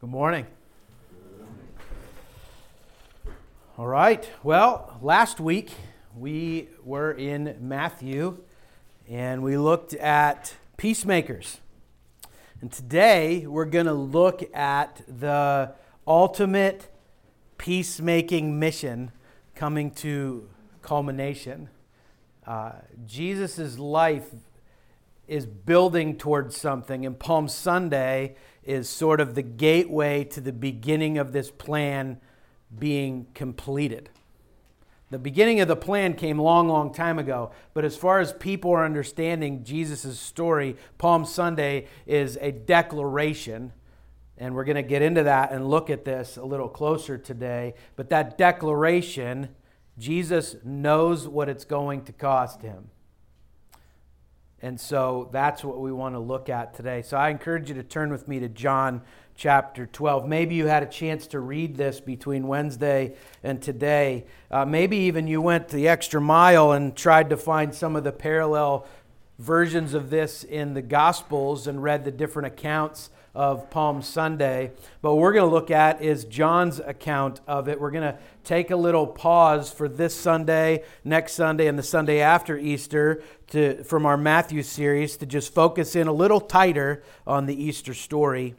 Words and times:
Good 0.00 0.08
morning. 0.08 0.46
All 3.76 3.86
right. 3.86 4.26
Well, 4.42 4.98
last 5.02 5.40
week 5.40 5.72
we 6.16 6.70
were 6.82 7.12
in 7.12 7.58
Matthew 7.60 8.38
and 9.10 9.42
we 9.42 9.58
looked 9.58 9.92
at 9.92 10.54
peacemakers. 10.78 11.60
And 12.62 12.72
today 12.72 13.46
we're 13.46 13.66
going 13.66 13.84
to 13.84 13.92
look 13.92 14.42
at 14.56 15.02
the 15.06 15.74
ultimate 16.06 16.88
peacemaking 17.58 18.58
mission 18.58 19.12
coming 19.54 19.90
to 19.96 20.48
culmination. 20.80 21.68
Uh, 22.46 22.72
Jesus' 23.04 23.78
life 23.78 24.30
is 25.30 25.46
building 25.46 26.16
towards 26.16 26.56
something, 26.56 27.06
and 27.06 27.16
Palm 27.16 27.46
Sunday 27.46 28.34
is 28.64 28.88
sort 28.88 29.20
of 29.20 29.36
the 29.36 29.42
gateway 29.42 30.24
to 30.24 30.40
the 30.40 30.52
beginning 30.52 31.18
of 31.18 31.30
this 31.30 31.52
plan 31.52 32.20
being 32.76 33.28
completed. 33.32 34.10
The 35.10 35.20
beginning 35.20 35.60
of 35.60 35.68
the 35.68 35.76
plan 35.76 36.14
came 36.14 36.40
long, 36.40 36.68
long 36.68 36.92
time 36.92 37.20
ago, 37.20 37.52
but 37.74 37.84
as 37.84 37.96
far 37.96 38.18
as 38.18 38.32
people 38.32 38.72
are 38.72 38.84
understanding 38.84 39.62
Jesus' 39.62 40.18
story, 40.18 40.76
Palm 40.98 41.24
Sunday 41.24 41.86
is 42.06 42.36
a 42.40 42.50
declaration, 42.50 43.72
and 44.36 44.52
we're 44.52 44.64
going 44.64 44.74
to 44.74 44.82
get 44.82 45.00
into 45.00 45.22
that 45.22 45.52
and 45.52 45.70
look 45.70 45.90
at 45.90 46.04
this 46.04 46.38
a 46.38 46.44
little 46.44 46.68
closer 46.68 47.16
today. 47.16 47.74
But 47.94 48.10
that 48.10 48.36
declaration, 48.36 49.50
Jesus 49.96 50.56
knows 50.64 51.28
what 51.28 51.48
it's 51.48 51.64
going 51.64 52.02
to 52.06 52.12
cost 52.12 52.62
him. 52.62 52.90
And 54.62 54.78
so 54.78 55.28
that's 55.32 55.64
what 55.64 55.80
we 55.80 55.90
want 55.90 56.14
to 56.14 56.18
look 56.18 56.48
at 56.48 56.74
today. 56.74 57.02
So 57.02 57.16
I 57.16 57.30
encourage 57.30 57.68
you 57.68 57.74
to 57.76 57.82
turn 57.82 58.10
with 58.10 58.28
me 58.28 58.40
to 58.40 58.48
John 58.48 59.02
chapter 59.34 59.86
12. 59.86 60.28
Maybe 60.28 60.54
you 60.54 60.66
had 60.66 60.82
a 60.82 60.86
chance 60.86 61.26
to 61.28 61.40
read 61.40 61.74
this 61.74 61.98
between 61.98 62.46
Wednesday 62.46 63.14
and 63.42 63.62
today. 63.62 64.26
Uh, 64.50 64.66
maybe 64.66 64.98
even 64.98 65.26
you 65.26 65.40
went 65.40 65.68
the 65.68 65.88
extra 65.88 66.20
mile 66.20 66.72
and 66.72 66.94
tried 66.94 67.30
to 67.30 67.38
find 67.38 67.74
some 67.74 67.96
of 67.96 68.04
the 68.04 68.12
parallel 68.12 68.86
versions 69.40 69.94
of 69.94 70.10
this 70.10 70.44
in 70.44 70.74
the 70.74 70.82
Gospels 70.82 71.66
and 71.66 71.82
read 71.82 72.04
the 72.04 72.10
different 72.10 72.48
accounts 72.48 73.08
of 73.34 73.70
Palm 73.70 74.02
Sunday. 74.02 74.72
But 75.00 75.14
what 75.14 75.22
we're 75.22 75.32
going 75.32 75.48
to 75.48 75.54
look 75.54 75.70
at 75.70 76.02
is 76.02 76.26
John's 76.26 76.78
account 76.78 77.40
of 77.46 77.66
it. 77.66 77.80
We're 77.80 77.90
going 77.90 78.12
to 78.12 78.18
take 78.44 78.70
a 78.70 78.76
little 78.76 79.06
pause 79.06 79.72
for 79.72 79.88
this 79.88 80.14
Sunday, 80.14 80.84
next 81.04 81.32
Sunday, 81.34 81.68
and 81.68 81.78
the 81.78 81.82
Sunday 81.82 82.20
after 82.20 82.58
Easter 82.58 83.22
to, 83.48 83.82
from 83.84 84.04
our 84.04 84.18
Matthew 84.18 84.62
series 84.62 85.16
to 85.16 85.26
just 85.26 85.54
focus 85.54 85.96
in 85.96 86.06
a 86.06 86.12
little 86.12 86.40
tighter 86.40 87.02
on 87.26 87.46
the 87.46 87.64
Easter 87.64 87.94
story 87.94 88.56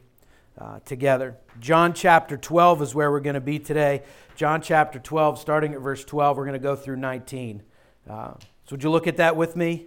uh, 0.58 0.80
together. 0.84 1.36
John 1.60 1.92
chapter 1.92 2.36
12 2.36 2.82
is 2.82 2.94
where 2.94 3.10
we're 3.12 3.20
going 3.20 3.34
to 3.34 3.40
be 3.40 3.60
today. 3.60 4.02
John 4.34 4.60
chapter 4.60 4.98
12, 4.98 5.38
starting 5.38 5.74
at 5.74 5.80
verse 5.80 6.04
12, 6.04 6.36
we're 6.36 6.44
going 6.44 6.54
to 6.54 6.58
go 6.58 6.74
through 6.74 6.96
19. 6.96 7.62
Uh, 8.10 8.32
so, 8.64 8.72
would 8.72 8.82
you 8.82 8.90
look 8.90 9.06
at 9.06 9.18
that 9.18 9.36
with 9.36 9.54
me? 9.54 9.86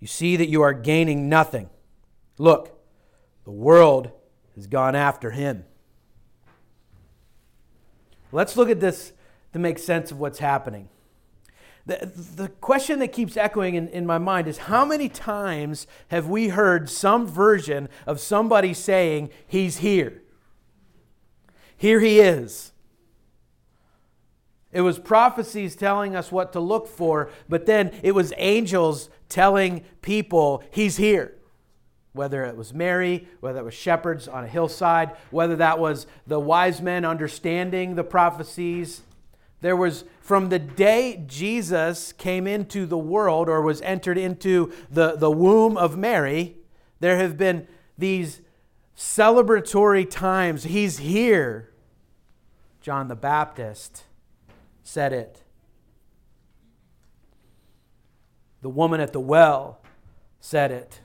you 0.00 0.06
see 0.06 0.36
that 0.36 0.48
you 0.48 0.62
are 0.62 0.72
gaining 0.72 1.28
nothing. 1.28 1.70
Look, 2.38 2.78
the 3.44 3.50
world 3.50 4.10
has 4.54 4.66
gone 4.66 4.94
after 4.94 5.30
him. 5.30 5.64
Let's 8.30 8.56
look 8.56 8.68
at 8.68 8.80
this 8.80 9.12
to 9.52 9.58
make 9.58 9.78
sense 9.78 10.10
of 10.10 10.18
what's 10.18 10.38
happening. 10.38 10.88
The, 11.86 12.12
the 12.36 12.48
question 12.48 12.98
that 12.98 13.12
keeps 13.12 13.36
echoing 13.36 13.74
in, 13.74 13.88
in 13.88 14.04
my 14.04 14.18
mind 14.18 14.46
is 14.46 14.58
how 14.58 14.84
many 14.84 15.08
times 15.08 15.86
have 16.08 16.28
we 16.28 16.48
heard 16.48 16.90
some 16.90 17.26
version 17.26 17.88
of 18.06 18.20
somebody 18.20 18.74
saying, 18.74 19.30
He's 19.46 19.78
here? 19.78 20.22
Here 21.78 22.00
he 22.00 22.20
is. 22.20 22.72
It 24.70 24.82
was 24.82 24.98
prophecies 24.98 25.74
telling 25.74 26.14
us 26.14 26.30
what 26.30 26.52
to 26.52 26.60
look 26.60 26.88
for, 26.88 27.30
but 27.48 27.66
then 27.66 27.92
it 28.02 28.12
was 28.12 28.32
angels 28.36 29.08
telling 29.28 29.82
people, 30.02 30.62
He's 30.70 30.98
here. 30.98 31.34
Whether 32.12 32.44
it 32.44 32.56
was 32.56 32.74
Mary, 32.74 33.28
whether 33.40 33.60
it 33.60 33.64
was 33.64 33.74
shepherds 33.74 34.28
on 34.28 34.44
a 34.44 34.48
hillside, 34.48 35.12
whether 35.30 35.56
that 35.56 35.78
was 35.78 36.06
the 36.26 36.40
wise 36.40 36.82
men 36.82 37.04
understanding 37.04 37.94
the 37.94 38.04
prophecies. 38.04 39.02
There 39.60 39.76
was, 39.76 40.04
from 40.20 40.48
the 40.48 40.58
day 40.58 41.24
Jesus 41.26 42.12
came 42.12 42.46
into 42.46 42.86
the 42.86 42.98
world 42.98 43.48
or 43.48 43.62
was 43.62 43.80
entered 43.82 44.18
into 44.18 44.72
the, 44.90 45.16
the 45.16 45.30
womb 45.30 45.76
of 45.76 45.96
Mary, 45.96 46.56
there 47.00 47.18
have 47.18 47.36
been 47.36 47.66
these 47.96 48.40
celebratory 48.96 50.08
times. 50.08 50.64
He's 50.64 50.98
here. 50.98 51.70
John 52.80 53.08
the 53.08 53.16
Baptist 53.16 54.04
said 54.88 55.12
it. 55.12 55.42
The 58.62 58.70
woman 58.70 59.00
at 59.00 59.12
the 59.12 59.20
well 59.20 59.80
said 60.40 60.70
it. 60.72 61.00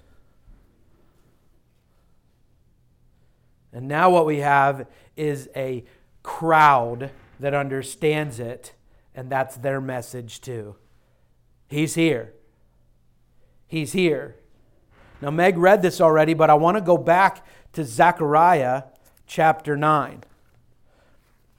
And 3.74 3.88
now 3.88 4.10
what 4.10 4.26
we 4.26 4.38
have 4.38 4.88
is 5.18 5.50
a 5.56 5.84
crowd 6.24 7.12
that 7.42 7.54
understands 7.54 8.40
it, 8.40 8.74
and 9.14 9.30
that's 9.30 9.58
their 9.58 9.82
message 9.82 10.40
too. 10.40 10.78
He's 11.68 11.96
here. 11.96 12.34
He's 13.68 13.92
here. 13.92 14.38
Now, 15.22 15.32
Meg 15.32 15.58
read 15.58 15.82
this 15.82 16.00
already, 16.00 16.34
but 16.34 16.50
I 16.50 16.54
want 16.54 16.78
to 16.78 16.82
go 16.82 16.98
back 16.98 17.46
to 17.74 17.84
Zechariah 17.84 18.84
chapter 19.28 19.76
9. 19.76 20.24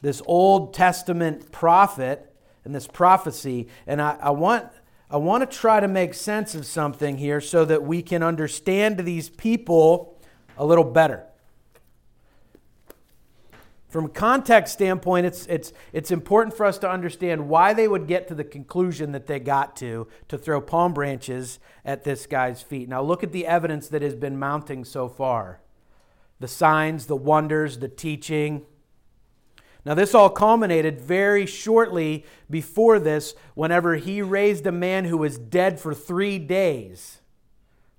This 0.04 0.20
Old 0.26 0.74
Testament 0.74 1.50
prophet 1.50 2.30
and 2.62 2.74
this 2.74 2.86
prophecy, 2.86 3.68
and 3.86 4.02
I, 4.02 4.18
I 4.20 4.30
want 4.30 4.68
I 5.10 5.16
want 5.16 5.50
to 5.50 5.58
try 5.58 5.80
to 5.80 5.88
make 5.88 6.12
sense 6.12 6.54
of 6.54 6.66
something 6.66 7.16
here 7.16 7.40
so 7.40 7.64
that 7.64 7.84
we 7.84 8.02
can 8.02 8.22
understand 8.22 8.98
these 8.98 9.30
people 9.30 10.20
a 10.58 10.66
little 10.66 10.84
better. 10.84 11.24
From 13.88 14.06
a 14.06 14.08
context 14.10 14.74
standpoint, 14.74 15.24
it's, 15.24 15.46
it's, 15.46 15.72
it's 15.92 16.10
important 16.10 16.54
for 16.54 16.66
us 16.66 16.76
to 16.78 16.90
understand 16.90 17.48
why 17.48 17.72
they 17.72 17.88
would 17.88 18.06
get 18.06 18.28
to 18.28 18.34
the 18.34 18.44
conclusion 18.44 19.12
that 19.12 19.26
they 19.26 19.38
got 19.38 19.74
to 19.76 20.06
to 20.28 20.36
throw 20.36 20.60
palm 20.60 20.92
branches 20.92 21.60
at 21.82 22.04
this 22.04 22.26
guy's 22.26 22.60
feet. 22.60 22.90
Now, 22.90 23.00
look 23.00 23.22
at 23.22 23.32
the 23.32 23.46
evidence 23.46 23.88
that 23.88 24.02
has 24.02 24.14
been 24.14 24.38
mounting 24.38 24.84
so 24.84 25.08
far 25.08 25.60
the 26.40 26.48
signs, 26.48 27.06
the 27.06 27.16
wonders, 27.16 27.78
the 27.78 27.88
teaching. 27.88 28.66
Now, 29.84 29.92
this 29.94 30.14
all 30.14 30.30
culminated 30.30 31.00
very 31.00 31.44
shortly 31.44 32.24
before 32.48 32.98
this, 32.98 33.34
whenever 33.54 33.96
he 33.96 34.22
raised 34.22 34.66
a 34.66 34.72
man 34.72 35.04
who 35.04 35.18
was 35.18 35.36
dead 35.36 35.78
for 35.78 35.92
three 35.92 36.38
days, 36.38 37.20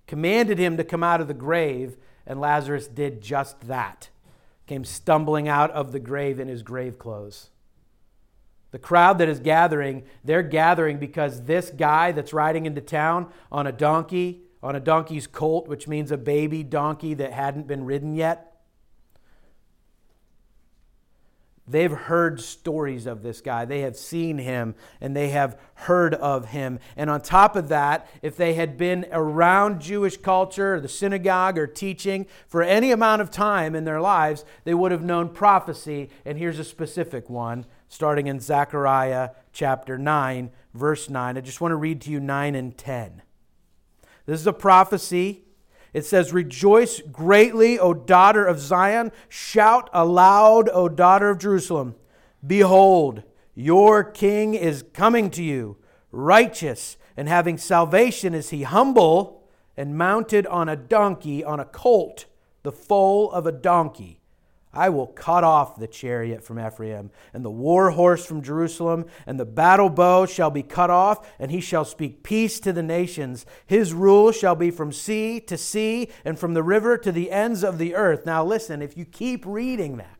commanded 0.07 0.57
him 0.57 0.77
to 0.77 0.83
come 0.83 1.03
out 1.03 1.21
of 1.21 1.27
the 1.27 1.33
grave, 1.35 1.97
and 2.25 2.41
Lazarus 2.41 2.87
did 2.87 3.21
just 3.21 3.67
that. 3.67 4.09
Came 4.65 4.83
stumbling 4.83 5.47
out 5.47 5.69
of 5.71 5.91
the 5.91 5.99
grave 5.99 6.39
in 6.39 6.47
his 6.47 6.63
grave 6.63 6.97
clothes. 6.97 7.49
The 8.71 8.79
crowd 8.79 9.19
that 9.19 9.29
is 9.29 9.39
gathering, 9.39 10.03
they're 10.23 10.41
gathering 10.41 10.97
because 10.97 11.43
this 11.43 11.69
guy 11.69 12.11
that's 12.11 12.33
riding 12.33 12.65
into 12.65 12.81
town 12.81 13.31
on 13.51 13.67
a 13.67 13.71
donkey, 13.71 14.41
on 14.63 14.75
a 14.75 14.79
donkey's 14.79 15.27
colt, 15.27 15.67
which 15.67 15.87
means 15.87 16.11
a 16.11 16.17
baby 16.17 16.63
donkey 16.63 17.13
that 17.13 17.31
hadn't 17.31 17.67
been 17.67 17.85
ridden 17.85 18.15
yet, 18.15 18.55
They've 21.67 21.91
heard 21.91 22.41
stories 22.41 23.07
of 23.07 23.23
this 23.23 23.41
guy. 23.41 23.65
They 23.65 23.81
have 23.81 23.97
seen 23.97 24.38
him 24.38 24.75
and 25.01 25.15
they 25.15 25.29
have 25.29 25.59
heard 25.73 26.13
of 26.13 26.50
him. 26.50 26.79
And 26.95 27.09
on 27.09 27.21
top 27.21 27.56
of 27.56 27.69
that, 27.69 28.07
if 28.21 28.38
they 28.38 28.53
had 28.53 28.77
been 28.77 29.07
around 29.12 29.81
Jewish 29.81 30.17
culture 30.17 30.75
or 30.75 30.79
the 30.79 30.88
synagogue 30.88 31.57
or 31.57 31.65
teaching 31.65 32.27
for 32.47 32.62
any 32.62 32.91
amount 32.91 33.23
of 33.23 33.31
time 33.31 33.73
in 33.73 33.83
their 33.83 34.00
lives, 34.00 34.45
they 34.63 34.75
would 34.75 34.91
have 34.91 35.03
known 35.03 35.29
prophecy. 35.29 36.12
And 36.23 36.38
here's 36.38 36.59
a 36.59 36.63
specific 36.63 37.31
one 37.31 37.65
starting 37.88 38.27
in 38.27 38.39
Zechariah 38.39 39.31
chapter 39.51 39.97
9, 39.97 40.51
verse 40.75 41.09
9. 41.09 41.35
I 41.35 41.41
just 41.41 41.61
want 41.61 41.71
to 41.71 41.77
read 41.77 42.00
to 42.01 42.11
you 42.11 42.19
9 42.19 42.53
and 42.53 42.77
10. 42.77 43.23
This 44.27 44.39
is 44.39 44.47
a 44.47 44.53
prophecy 44.53 45.44
it 45.95 46.03
says, 46.03 46.33
Rejoice 46.33 47.00
greatly, 47.00 47.80
O 47.80 47.94
daughter 47.94 48.45
of 48.45 48.59
Zion. 48.59 49.13
Shout 49.30 49.89
aloud, 49.94 50.68
O 50.74 50.89
daughter 50.89 51.30
of 51.30 51.38
Jerusalem. 51.38 51.95
Behold, 52.45 53.24
your 53.56 54.03
king 54.03 54.56
is 54.56 54.83
coming 54.92 55.30
to 55.30 55.42
you, 55.42 55.77
righteous 56.12 56.97
and 57.15 57.30
having 57.30 57.57
salvation 57.57 58.33
is 58.33 58.50
he, 58.50 58.63
humble 58.63 59.47
and 59.77 59.97
mounted 59.97 60.45
on 60.47 60.68
a 60.68 60.75
donkey, 60.75 61.45
on 61.45 61.62
a 61.62 61.65
colt, 61.65 62.25
the 62.63 62.74
foal 62.74 63.31
of 63.31 63.47
a 63.47 63.53
donkey 63.53 64.19
I 64.75 64.89
will 64.89 65.07
cut 65.07 65.44
off 65.44 65.77
the 65.77 65.88
chariot 65.88 66.44
from 66.44 66.60
Ephraim, 66.60 67.10
and 67.33 67.45
the 67.45 67.50
war 67.50 67.92
horse 67.92 68.25
from 68.25 68.42
Jerusalem, 68.42 69.06
and 69.25 69.39
the 69.39 69.45
battle 69.45 69.89
bow 69.89 70.25
shall 70.25 70.51
be 70.51 70.63
cut 70.63 70.89
off, 70.89 71.27
and 71.39 71.50
he 71.50 71.62
shall 71.62 71.86
speak 71.86 72.24
peace 72.24 72.60
to 72.60 72.74
the 72.74 72.83
nations. 72.83 73.45
His 73.66 73.94
rule 73.94 74.31
shall 74.31 74.56
be 74.56 74.72
from 74.72 74.92
sea 74.92 75.39
to 75.42 75.57
sea, 75.57 76.10
and 76.25 76.38
from 76.38 76.54
the 76.54 76.63
river 76.63 76.98
to 76.98 77.12
the 77.12 77.31
ends 77.31 77.63
of 77.63 77.77
the 77.77 77.95
earth. 77.95 78.25
Now, 78.25 78.44
listen, 78.44 78.81
if 78.81 78.98
you 78.98 79.06
keep 79.06 79.45
reading 79.45 79.98
that, 79.98 80.18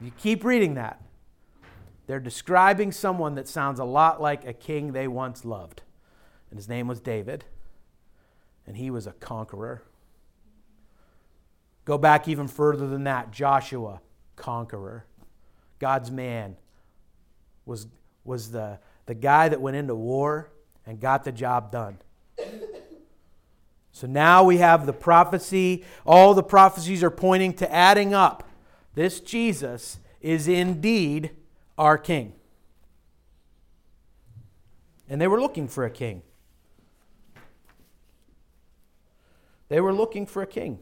you 0.00 0.12
keep 0.16 0.44
reading 0.44 0.74
that, 0.74 1.02
they're 2.06 2.20
describing 2.20 2.92
someone 2.92 3.34
that 3.34 3.48
sounds 3.48 3.78
a 3.78 3.84
lot 3.84 4.20
like 4.20 4.46
a 4.46 4.52
king 4.52 4.92
they 4.92 5.08
once 5.08 5.44
loved. 5.44 5.82
And 6.50 6.58
his 6.58 6.68
name 6.68 6.86
was 6.86 7.00
David, 7.00 7.44
and 8.66 8.76
he 8.76 8.90
was 8.90 9.06
a 9.06 9.12
conqueror. 9.12 9.82
Go 11.90 11.98
back 11.98 12.28
even 12.28 12.46
further 12.46 12.86
than 12.86 13.02
that 13.02 13.32
Joshua, 13.32 14.00
conqueror. 14.36 15.06
God's 15.80 16.08
man 16.08 16.56
was, 17.66 17.88
was 18.22 18.52
the, 18.52 18.78
the 19.06 19.14
guy 19.16 19.48
that 19.48 19.60
went 19.60 19.76
into 19.76 19.96
war 19.96 20.52
and 20.86 21.00
got 21.00 21.24
the 21.24 21.32
job 21.32 21.72
done. 21.72 21.98
So 23.90 24.06
now 24.06 24.44
we 24.44 24.58
have 24.58 24.86
the 24.86 24.92
prophecy. 24.92 25.84
All 26.06 26.32
the 26.32 26.44
prophecies 26.44 27.02
are 27.02 27.10
pointing 27.10 27.54
to 27.54 27.72
adding 27.74 28.14
up. 28.14 28.48
This 28.94 29.18
Jesus 29.18 29.98
is 30.20 30.46
indeed 30.46 31.32
our 31.76 31.98
king. 31.98 32.34
And 35.08 35.20
they 35.20 35.26
were 35.26 35.40
looking 35.40 35.66
for 35.66 35.84
a 35.84 35.90
king. 35.90 36.22
They 39.68 39.80
were 39.80 39.92
looking 39.92 40.24
for 40.24 40.40
a 40.40 40.46
king. 40.46 40.78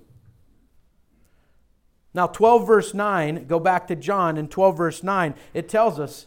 Now, 2.15 2.27
12 2.27 2.67
verse 2.67 2.95
9, 2.95 3.47
go 3.47 3.61
back 3.61 3.87
to 3.89 3.97
John 3.97 4.37
in 4.37 4.49
12 4.49 4.77
verse 4.77 5.03
9, 5.03 5.35
it 5.55 5.69
tells 5.69 6.01
us 6.01 6.27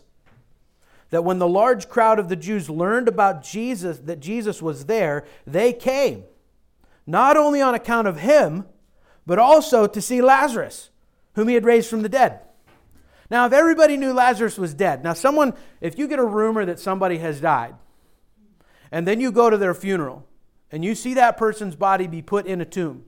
that 1.09 1.23
when 1.23 1.39
the 1.39 1.47
large 1.47 1.89
crowd 1.89 2.19
of 2.19 2.29
the 2.29 2.35
Jews 2.35 2.69
learned 2.69 3.07
about 3.07 3.43
Jesus, 3.43 3.99
that 3.99 4.19
Jesus 4.19 4.61
was 4.61 4.85
there, 4.85 5.25
they 5.45 5.73
came, 5.73 6.23
not 7.05 7.35
only 7.35 7.61
on 7.61 7.75
account 7.75 8.07
of 8.07 8.19
him, 8.19 8.65
but 9.25 9.37
also 9.37 9.87
to 9.87 10.01
see 10.01 10.21
Lazarus, 10.21 10.89
whom 11.35 11.47
he 11.47 11.53
had 11.53 11.65
raised 11.65 11.89
from 11.89 12.01
the 12.01 12.09
dead. 12.09 12.39
Now, 13.29 13.45
if 13.45 13.53
everybody 13.53 13.97
knew 13.97 14.13
Lazarus 14.13 14.57
was 14.57 14.73
dead, 14.73 15.03
now 15.03 15.13
someone, 15.13 15.53
if 15.79 15.97
you 15.97 16.07
get 16.07 16.19
a 16.19 16.25
rumor 16.25 16.65
that 16.65 16.79
somebody 16.79 17.17
has 17.19 17.39
died, 17.39 17.75
and 18.91 19.07
then 19.07 19.21
you 19.21 19.31
go 19.31 19.49
to 19.49 19.57
their 19.57 19.73
funeral, 19.73 20.25
and 20.71 20.83
you 20.83 20.95
see 20.95 21.13
that 21.13 21.37
person's 21.37 21.75
body 21.75 22.07
be 22.07 22.21
put 22.21 22.45
in 22.45 22.61
a 22.61 22.65
tomb, 22.65 23.05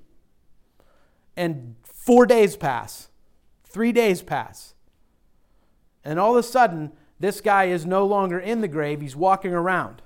and 1.36 1.76
Four 2.04 2.26
days 2.26 2.58
pass, 2.58 3.08
three 3.64 3.94
days 3.94 4.22
pass. 4.22 4.74
And 6.04 6.20
all 6.20 6.32
of 6.32 6.38
a 6.38 6.44
sudden, 6.44 6.92
this 7.18 7.40
guy 7.40 7.68
is 7.68 7.86
no 7.86 8.06
longer 8.06 8.38
in 8.38 8.60
the 8.60 8.68
grave, 8.68 9.00
he's 9.00 9.16
walking 9.16 9.54
around. 9.54 10.02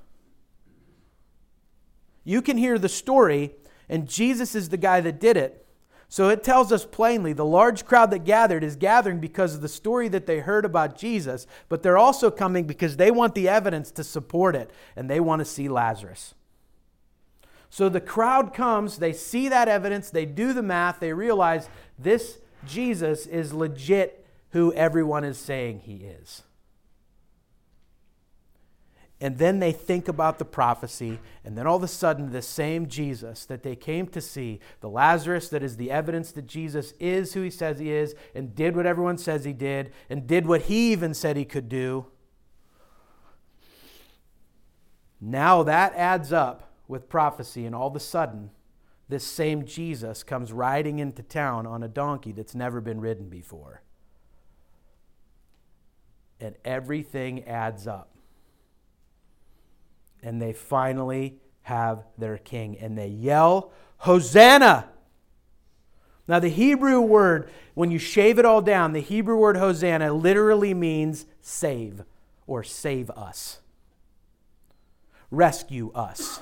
You 2.24 2.44
can 2.44 2.56
hear 2.56 2.78
the 2.78 2.88
story, 2.88 3.56
and 3.90 4.08
Jesus 4.08 4.54
is 4.54 4.70
the 4.70 4.78
guy 4.78 5.02
that 5.02 5.20
did 5.20 5.38
it. 5.38 5.66
So 6.08 6.30
it 6.30 6.44
tells 6.44 6.72
us 6.72 6.86
plainly 6.86 7.34
the 7.34 7.44
large 7.44 7.84
crowd 7.84 8.12
that 8.12 8.26
gathered 8.26 8.64
is 8.64 8.76
gathering 8.76 9.20
because 9.20 9.56
of 9.56 9.62
the 9.62 9.68
story 9.68 10.08
that 10.10 10.28
they 10.28 10.38
heard 10.38 10.66
about 10.66 11.00
Jesus, 11.00 11.48
but 11.68 11.82
they're 11.82 11.98
also 11.98 12.30
coming 12.30 12.66
because 12.66 12.98
they 12.98 13.10
want 13.10 13.34
the 13.34 13.50
evidence 13.50 13.90
to 13.94 14.04
support 14.04 14.56
it, 14.56 14.70
and 14.96 15.10
they 15.10 15.20
want 15.20 15.40
to 15.40 15.46
see 15.46 15.68
Lazarus. 15.68 16.36
So 17.70 17.90
the 17.90 18.02
crowd 18.02 18.54
comes, 18.54 18.98
they 18.98 19.14
see 19.14 19.50
that 19.50 19.68
evidence, 19.68 20.10
they 20.10 20.26
do 20.26 20.54
the 20.54 20.64
math, 20.64 21.00
they 21.00 21.14
realize 21.14 21.70
this 22.00 22.40
Jesus 22.66 23.26
is 23.26 23.54
legit 23.54 24.26
who 24.52 24.74
everyone 24.74 25.24
is 25.24 25.38
saying 25.38 25.80
he 25.80 25.96
is. 25.96 26.44
And 29.20 29.40
then 29.40 29.60
they 29.60 29.72
think 29.72 30.08
about 30.08 30.38
the 30.38 30.46
prophecy, 30.46 31.20
and 31.44 31.58
then 31.58 31.66
all 31.66 31.78
of 31.78 31.84
a 31.84 31.88
sudden, 31.88 32.32
the 32.32 32.42
same 32.44 32.88
Jesus 32.88 33.46
that 33.46 33.64
they 33.64 33.76
came 33.76 34.06
to 34.08 34.22
see, 34.22 34.60
the 34.80 34.90
Lazarus 34.90 35.50
that 35.50 35.64
is 35.64 35.78
the 35.78 35.90
evidence 35.90 36.32
that 36.34 36.46
Jesus 36.46 36.94
is 37.00 37.34
who 37.34 37.42
he 37.42 37.50
says 37.50 37.80
he 37.80 37.92
is, 37.92 38.14
and 38.36 38.54
did 38.54 38.76
what 38.76 38.86
everyone 38.86 39.18
says 39.18 39.44
he 39.44 39.54
did, 39.54 39.92
and 40.08 40.28
did 40.28 40.46
what 40.46 40.64
he 40.64 40.92
even 40.92 41.16
said 41.16 41.36
he 41.36 41.46
could 41.46 41.68
do. 41.68 42.06
Now 45.20 45.64
that 45.64 45.96
adds 45.96 46.32
up 46.32 46.67
with 46.88 47.10
prophecy, 47.10 47.66
and 47.66 47.76
all 47.76 47.88
of 47.88 47.96
a 47.96 48.00
sudden, 48.00 48.50
this 49.10 49.24
same 49.24 49.66
Jesus 49.66 50.24
comes 50.24 50.52
riding 50.52 51.00
into 51.00 51.24
town 51.24 51.66
on 51.66 51.84
a 51.84 51.88
donkey 51.88 52.32
that's 52.32 52.56
never 52.56 52.82
been 52.82 53.00
ridden 53.00 53.30
before. 53.30 53.82
And 56.40 56.56
everything 56.66 57.46
adds 57.46 57.88
up. 57.88 58.14
And 60.22 60.42
they 60.42 60.54
finally 60.54 61.40
have 61.64 62.04
their 62.18 62.38
king. 62.38 62.78
And 62.80 62.98
they 62.98 63.08
yell, 63.08 63.72
Hosanna! 64.00 64.90
Now, 66.28 66.40
the 66.40 66.50
Hebrew 66.50 67.00
word, 67.00 67.50
when 67.74 67.90
you 67.90 68.00
shave 68.00 68.38
it 68.38 68.46
all 68.46 68.62
down, 68.62 68.92
the 68.92 69.00
Hebrew 69.00 69.38
word 69.38 69.56
Hosanna 69.56 70.12
literally 70.12 70.74
means 70.74 71.26
save 71.40 72.04
or 72.46 72.64
save 72.64 73.10
us, 73.12 73.62
rescue 75.32 75.92
us. 75.94 76.42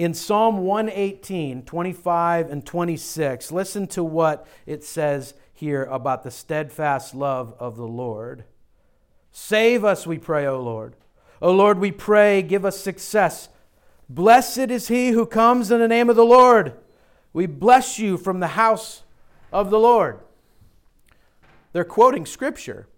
In 0.00 0.14
Psalm 0.14 0.56
118, 0.56 1.66
25 1.66 2.50
and 2.50 2.64
26, 2.64 3.52
listen 3.52 3.86
to 3.88 4.02
what 4.02 4.46
it 4.64 4.82
says 4.82 5.34
here 5.52 5.84
about 5.84 6.22
the 6.22 6.30
steadfast 6.30 7.14
love 7.14 7.54
of 7.58 7.76
the 7.76 7.86
Lord. 7.86 8.44
Save 9.30 9.84
us, 9.84 10.06
we 10.06 10.16
pray, 10.16 10.46
O 10.46 10.58
Lord. 10.58 10.96
O 11.42 11.52
Lord, 11.52 11.78
we 11.78 11.92
pray, 11.92 12.40
give 12.40 12.64
us 12.64 12.80
success. 12.80 13.50
Blessed 14.08 14.70
is 14.70 14.88
he 14.88 15.10
who 15.10 15.26
comes 15.26 15.70
in 15.70 15.80
the 15.80 15.86
name 15.86 16.08
of 16.08 16.16
the 16.16 16.24
Lord. 16.24 16.72
We 17.34 17.44
bless 17.44 17.98
you 17.98 18.16
from 18.16 18.40
the 18.40 18.46
house 18.46 19.02
of 19.52 19.68
the 19.68 19.78
Lord. 19.78 20.20
They're 21.74 21.84
quoting 21.84 22.24
scripture. 22.24 22.88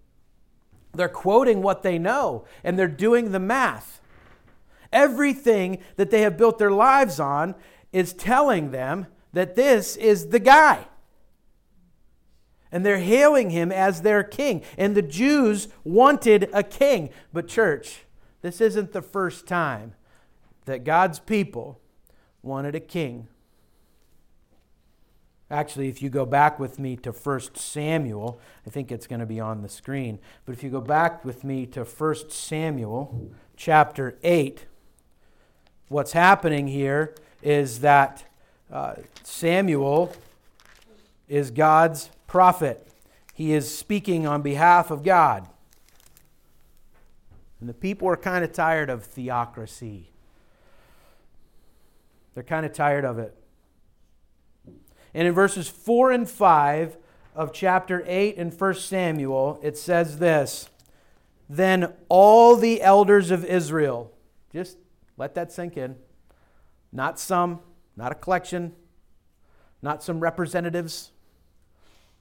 They're 0.93 1.09
quoting 1.09 1.63
what 1.63 1.83
they 1.83 1.99
know, 1.99 2.45
and 2.63 2.79
they're 2.79 2.87
doing 2.87 3.33
the 3.33 3.41
math. 3.41 4.02
Everything 4.93 5.79
that 5.97 6.11
they 6.11 6.21
have 6.23 6.37
built 6.37 6.59
their 6.59 6.71
lives 6.71 7.19
on 7.19 7.55
is 7.93 8.13
telling 8.13 8.71
them 8.71 9.07
that 9.33 9.55
this 9.55 9.97
is 9.97 10.29
the 10.29 10.39
guy. 10.39 10.87
And 12.71 12.87
they're 12.87 12.99
hailing 12.99 13.51
him 13.51 13.71
as 13.71 14.03
their 14.03 14.23
king. 14.23 14.63
And 14.79 14.95
the 14.95 15.03
Jews 15.03 15.69
wanted 15.85 16.49
a 16.53 16.63
king. 16.63 17.11
But, 17.33 17.49
church, 17.49 18.05
this 18.41 18.61
isn't 18.61 18.93
the 18.93 19.03
first 19.03 19.47
time 19.47 19.95
that 20.65 20.85
God's 20.85 21.19
people 21.19 21.81
wanted 22.43 22.75
a 22.75 22.81
king. 22.81 23.29
Actually, 25.51 25.89
if 25.89 26.01
you 26.01 26.09
go 26.09 26.25
back 26.25 26.59
with 26.59 26.79
me 26.79 26.97
to 26.97 27.13
1 27.13 27.41
Samuel, 27.55 28.41
I 28.67 28.71
think 28.71 28.91
it's 28.91 29.07
going 29.07 29.21
to 29.21 29.27
be 29.27 29.39
on 29.39 29.61
the 29.61 29.69
screen. 29.69 30.19
But 30.47 30.53
if 30.53 30.63
you 30.63 30.71
go 30.71 30.81
back 30.81 31.27
with 31.27 31.45
me 31.45 31.67
to 31.67 31.85
1 31.85 32.31
Samuel 32.31 33.31
chapter 33.55 34.19
8, 34.23 34.65
what's 35.93 36.13
happening 36.13 36.67
here 36.67 37.15
is 37.43 37.81
that 37.81 38.25
uh, 38.73 38.95
Samuel 39.23 40.15
is 41.29 41.51
God's 41.51 42.11
prophet. 42.27 42.87
He 43.35 43.53
is 43.53 43.73
speaking 43.73 44.27
on 44.27 44.43
behalf 44.43 44.91
of 44.91 45.05
God. 45.05 45.47
And 47.61 47.69
the 47.69 47.75
people 47.75 48.09
are 48.09 48.17
kind 48.17 48.43
of 48.43 48.53
tired 48.53 48.91
of 48.91 49.05
theocracy. 49.05 50.09
They're 52.35 52.43
kind 52.43 52.65
of 52.65 52.73
tired 52.73 53.05
of 53.05 53.19
it. 53.19 53.37
And 55.15 55.29
in 55.29 55.35
verses 55.35 55.69
4 55.69 56.11
and 56.13 56.29
5 56.29 56.97
of 57.37 57.53
chapter 57.53 58.03
8 58.07 58.37
in 58.37 58.51
1 58.51 58.75
Samuel, 58.75 59.61
it 59.63 59.77
says 59.77 60.19
this 60.19 60.71
Then 61.49 61.93
all 62.09 62.57
the 62.57 62.81
elders 62.81 63.31
of 63.31 63.45
Israel, 63.45 64.11
just 64.53 64.79
let 65.17 65.35
that 65.35 65.53
sink 65.53 65.77
in, 65.77 65.97
not 66.93 67.19
some, 67.19 67.61
not 67.97 68.13
a 68.13 68.15
collection, 68.15 68.73
not 69.83 70.03
some 70.03 70.21
representatives, 70.21 71.11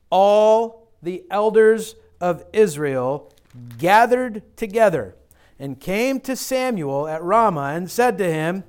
all 0.09 0.91
the 1.01 1.23
elders 1.29 1.95
of 2.19 2.43
Israel 2.53 3.31
gathered 3.77 4.55
together 4.55 5.15
and 5.59 5.79
came 5.79 6.19
to 6.21 6.35
Samuel 6.35 7.07
at 7.07 7.23
Ramah 7.23 7.73
and 7.75 7.89
said 7.89 8.17
to 8.17 8.31
him, 8.31 8.63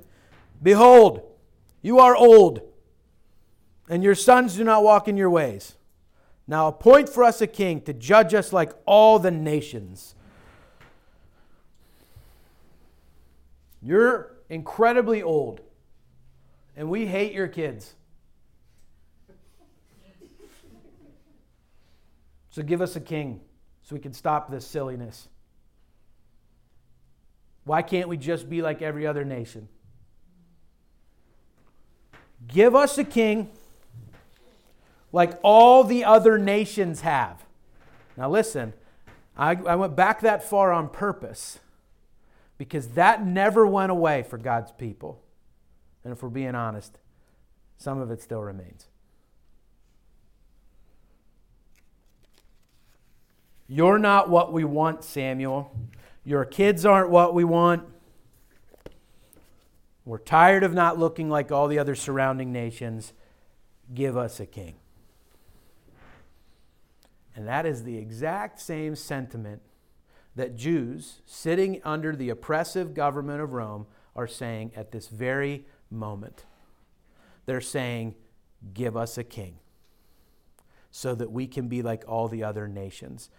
Behold, 0.61 1.21
you 1.81 1.99
are 1.99 2.15
old, 2.15 2.61
and 3.89 4.03
your 4.03 4.15
sons 4.15 4.55
do 4.55 4.63
not 4.63 4.83
walk 4.83 5.07
in 5.07 5.17
your 5.17 5.29
ways. 5.29 5.75
Now 6.47 6.67
appoint 6.67 7.09
for 7.09 7.23
us 7.23 7.41
a 7.41 7.47
king 7.47 7.81
to 7.81 7.93
judge 7.93 8.33
us 8.33 8.53
like 8.53 8.73
all 8.85 9.19
the 9.19 9.31
nations. 9.31 10.15
You're 13.83 14.37
incredibly 14.49 15.21
old, 15.21 15.59
and 16.75 16.89
we 16.89 17.05
hate 17.05 17.33
your 17.33 17.49
kids. 17.49 17.95
So 22.49 22.63
give 22.63 22.81
us 22.81 22.95
a 22.95 23.01
king 23.01 23.41
so 23.81 23.95
we 23.95 23.99
can 23.99 24.13
stop 24.13 24.49
this 24.49 24.65
silliness. 24.65 25.27
Why 27.65 27.81
can't 27.81 28.07
we 28.07 28.15
just 28.15 28.49
be 28.49 28.61
like 28.61 28.81
every 28.81 29.05
other 29.05 29.25
nation? 29.25 29.67
Give 32.47 32.75
us 32.75 32.97
a 32.97 33.03
king 33.03 33.49
like 35.11 35.39
all 35.43 35.83
the 35.83 36.05
other 36.05 36.37
nations 36.37 37.01
have. 37.01 37.43
Now, 38.15 38.29
listen, 38.29 38.73
I, 39.35 39.51
I 39.55 39.75
went 39.75 39.95
back 39.95 40.21
that 40.21 40.43
far 40.43 40.71
on 40.71 40.89
purpose 40.89 41.59
because 42.57 42.89
that 42.89 43.25
never 43.25 43.65
went 43.65 43.91
away 43.91 44.23
for 44.23 44.37
God's 44.37 44.71
people. 44.71 45.21
And 46.03 46.13
if 46.13 46.21
we're 46.21 46.29
being 46.29 46.55
honest, 46.55 46.97
some 47.77 47.99
of 47.99 48.11
it 48.11 48.21
still 48.21 48.41
remains. 48.41 48.87
You're 53.67 53.97
not 53.97 54.29
what 54.29 54.53
we 54.53 54.63
want, 54.63 55.03
Samuel. 55.03 55.75
Your 56.23 56.45
kids 56.45 56.85
aren't 56.85 57.09
what 57.09 57.33
we 57.33 57.43
want. 57.43 57.83
We're 60.05 60.17
tired 60.17 60.63
of 60.63 60.73
not 60.73 60.99
looking 60.99 61.29
like 61.29 61.51
all 61.51 61.67
the 61.67 61.79
other 61.79 61.95
surrounding 61.95 62.51
nations. 62.51 63.13
Give 63.93 64.17
us 64.17 64.39
a 64.39 64.45
king. 64.45 64.75
And 67.35 67.47
that 67.47 67.65
is 67.65 67.83
the 67.83 67.97
exact 67.97 68.59
same 68.59 68.95
sentiment 68.95 69.61
that 70.35 70.55
Jews 70.55 71.21
sitting 71.25 71.81
under 71.83 72.15
the 72.15 72.29
oppressive 72.29 72.93
government 72.93 73.41
of 73.41 73.53
Rome 73.53 73.85
are 74.15 74.27
saying 74.27 74.71
at 74.75 74.91
this 74.91 75.07
very 75.07 75.65
moment. 75.89 76.45
They're 77.45 77.61
saying, 77.61 78.15
Give 78.73 78.95
us 78.95 79.17
a 79.17 79.25
king 79.25 79.59
so 80.89 81.15
that 81.15 81.31
we 81.31 81.47
can 81.47 81.67
be 81.67 81.81
like 81.81 82.05
all 82.07 82.27
the 82.27 82.43
other 82.43 82.67
nations. 82.67 83.29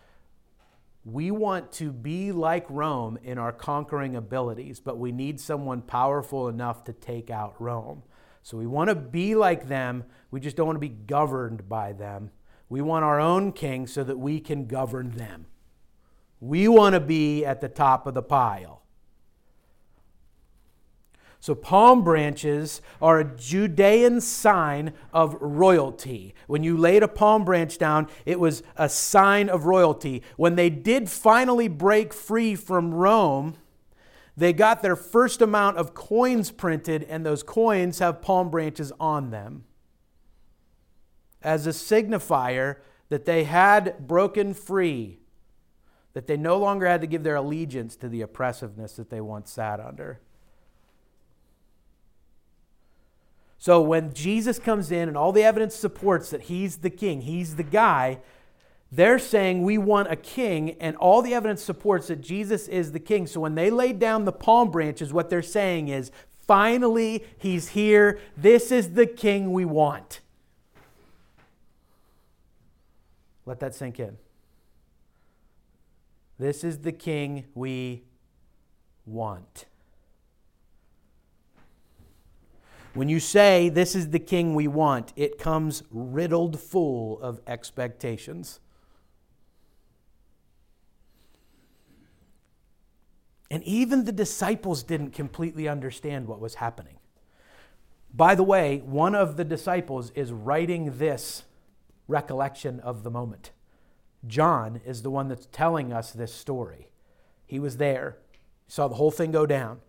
We 1.05 1.31
want 1.31 1.73
to 1.73 1.93
be 1.93 2.33
like 2.33 2.67
Rome 2.69 3.19
in 3.23 3.39
our 3.39 3.53
conquering 3.53 4.17
abilities, 4.17 4.81
but 4.81 4.99
we 4.99 5.13
need 5.13 5.41
someone 5.41 5.81
powerful 5.81 6.49
enough 6.49 6.85
to 6.85 6.93
take 6.93 7.31
out 7.31 7.55
Rome. 7.59 8.03
So 8.43 8.59
we 8.59 8.67
want 8.67 8.91
to 8.91 8.95
be 8.95 9.35
like 9.35 9.69
them, 9.69 10.05
we 10.31 10.41
just 10.41 10.57
don't 10.57 10.67
want 10.67 10.77
to 10.77 10.81
be 10.81 10.89
governed 10.89 11.69
by 11.69 11.93
them. 11.93 12.31
We 12.69 12.83
want 12.83 13.05
our 13.05 13.21
own 13.21 13.53
king 13.53 13.87
so 13.87 14.03
that 14.05 14.19
we 14.19 14.41
can 14.41 14.67
govern 14.67 15.13
them. 15.13 15.47
We 16.45 16.69
want 16.69 16.93
to 16.93 17.01
be 17.01 17.43
at 17.43 17.63
the 17.63 17.71
top 17.71 18.07
of 18.07 18.13
the 18.13 18.23
pile. 18.23 18.83
So, 21.41 21.55
palm 21.55 22.05
branches 22.05 22.83
are 23.01 23.21
a 23.21 23.37
Judean 23.37 24.21
sign 24.21 24.93
of 25.13 25.37
royalty. 25.41 26.35
When 26.47 26.63
you 26.63 26.77
laid 26.77 27.03
a 27.03 27.09
palm 27.09 27.45
branch 27.45 27.79
down, 27.79 28.09
it 28.27 28.39
was 28.39 28.63
a 28.77 28.89
sign 28.89 29.49
of 29.49 29.65
royalty. 29.65 30.23
When 30.37 30.55
they 30.55 30.71
did 30.71 31.09
finally 31.11 31.69
break 31.69 32.13
free 32.13 32.55
from 32.55 32.93
Rome, 32.93 33.57
they 34.37 34.53
got 34.53 34.83
their 34.83 34.97
first 34.97 35.41
amount 35.41 35.79
of 35.79 35.95
coins 35.95 36.51
printed, 36.51 37.05
and 37.05 37.25
those 37.25 37.43
coins 37.43 38.01
have 38.01 38.21
palm 38.21 38.51
branches 38.51 38.93
on 39.01 39.31
them 39.31 39.65
as 41.43 41.67
a 41.67 41.71
signifier 41.71 42.77
that 43.09 43.27
they 43.27 43.45
had 43.45 44.07
broken 44.07 44.55
free, 44.55 45.21
that 46.15 46.27
they 46.27 46.37
no 46.37 46.57
longer 46.57 46.87
had 46.87 47.01
to 47.03 47.07
give 47.07 47.23
their 47.23 47.37
allegiance 47.37 47.97
to 47.97 48.09
the 48.09 48.23
oppressiveness 48.23 48.95
that 48.95 49.11
they 49.11 49.21
once 49.21 49.51
sat 49.51 49.81
under. 49.81 50.21
So 53.59 53.81
when 53.81 54.13
Jesus 54.13 54.59
comes 54.59 54.91
in 54.91 55.09
and 55.09 55.17
all 55.17 55.33
the 55.33 55.43
evidence 55.43 55.75
supports 55.75 56.31
that 56.31 56.43
he's 56.43 56.79
the 56.79 56.91
king, 56.91 57.23
he's 57.23 57.57
the 57.57 57.63
guy, 57.63 58.21
they're 58.93 59.19
saying 59.19 59.65
we 59.65 59.77
want 59.77 60.13
a 60.13 60.17
king, 60.17 60.77
and 60.81 60.97
all 60.97 61.21
the 61.21 61.35
evidence 61.35 61.63
supports 61.63 62.07
that 62.09 62.21
Jesus 62.21 62.69
is 62.69 62.93
the 62.93 63.01
king. 63.01 63.27
So 63.27 63.41
when 63.41 63.57
they 63.57 63.71
laid 63.71 63.99
down 63.99 64.25
the 64.25 64.33
palm 64.33 64.71
branches, 64.71 65.13
what 65.13 65.31
they're 65.31 65.43
saying 65.43 65.89
is, 65.89 66.13
finally, 66.47 67.25
he's 67.39 67.71
here. 67.71 68.21
This 68.37 68.71
is 68.71 68.91
the 68.91 69.07
king 69.07 69.53
we 69.53 69.65
want. 69.65 70.21
Let 73.47 73.59
that 73.61 73.75
sink 73.75 73.99
in. 73.99 74.17
This 76.39 76.65
is 76.65 76.79
the 76.79 76.93
king 76.93 77.45
we 77.55 78.05
want. 79.07 79.67
When 82.95 83.09
you 83.09 83.21
say, 83.21 83.69
This 83.69 83.95
is 83.95 84.11
the 84.11 84.19
king 84.19 84.55
we 84.55 84.69
want, 84.69 85.13
it 85.17 85.39
comes 85.39 85.83
riddled 85.91 86.59
full 86.59 87.21
of 87.21 87.41
expectations. 87.47 88.61
And 93.51 93.63
even 93.63 94.05
the 94.05 94.13
disciples 94.13 94.83
didn't 94.83 95.11
completely 95.11 95.69
understand 95.69 96.27
what 96.27 96.41
was 96.41 96.57
happening. 96.57 96.97
By 98.13 98.35
the 98.35 98.43
way, 98.43 98.79
one 98.85 99.15
of 99.15 99.37
the 99.37 99.45
disciples 99.45 100.11
is 100.17 100.33
writing 100.33 100.99
this 100.99 101.45
recollection 102.09 102.81
of 102.81 103.03
the 103.03 103.11
moment. 103.11 103.53
John 104.27 104.81
is 104.85 105.03
the 105.03 105.11
one 105.11 105.29
that's 105.29 105.47
telling 105.53 105.93
us 105.93 106.13
this 106.13 106.33
story. 106.33 106.89
He 107.47 107.59
was 107.59 107.77
there, 107.77 108.19
saw 108.67 108.89
the 108.89 108.95
whole 108.95 109.11
thing 109.11 109.31
go 109.31 109.47
down. 109.47 109.81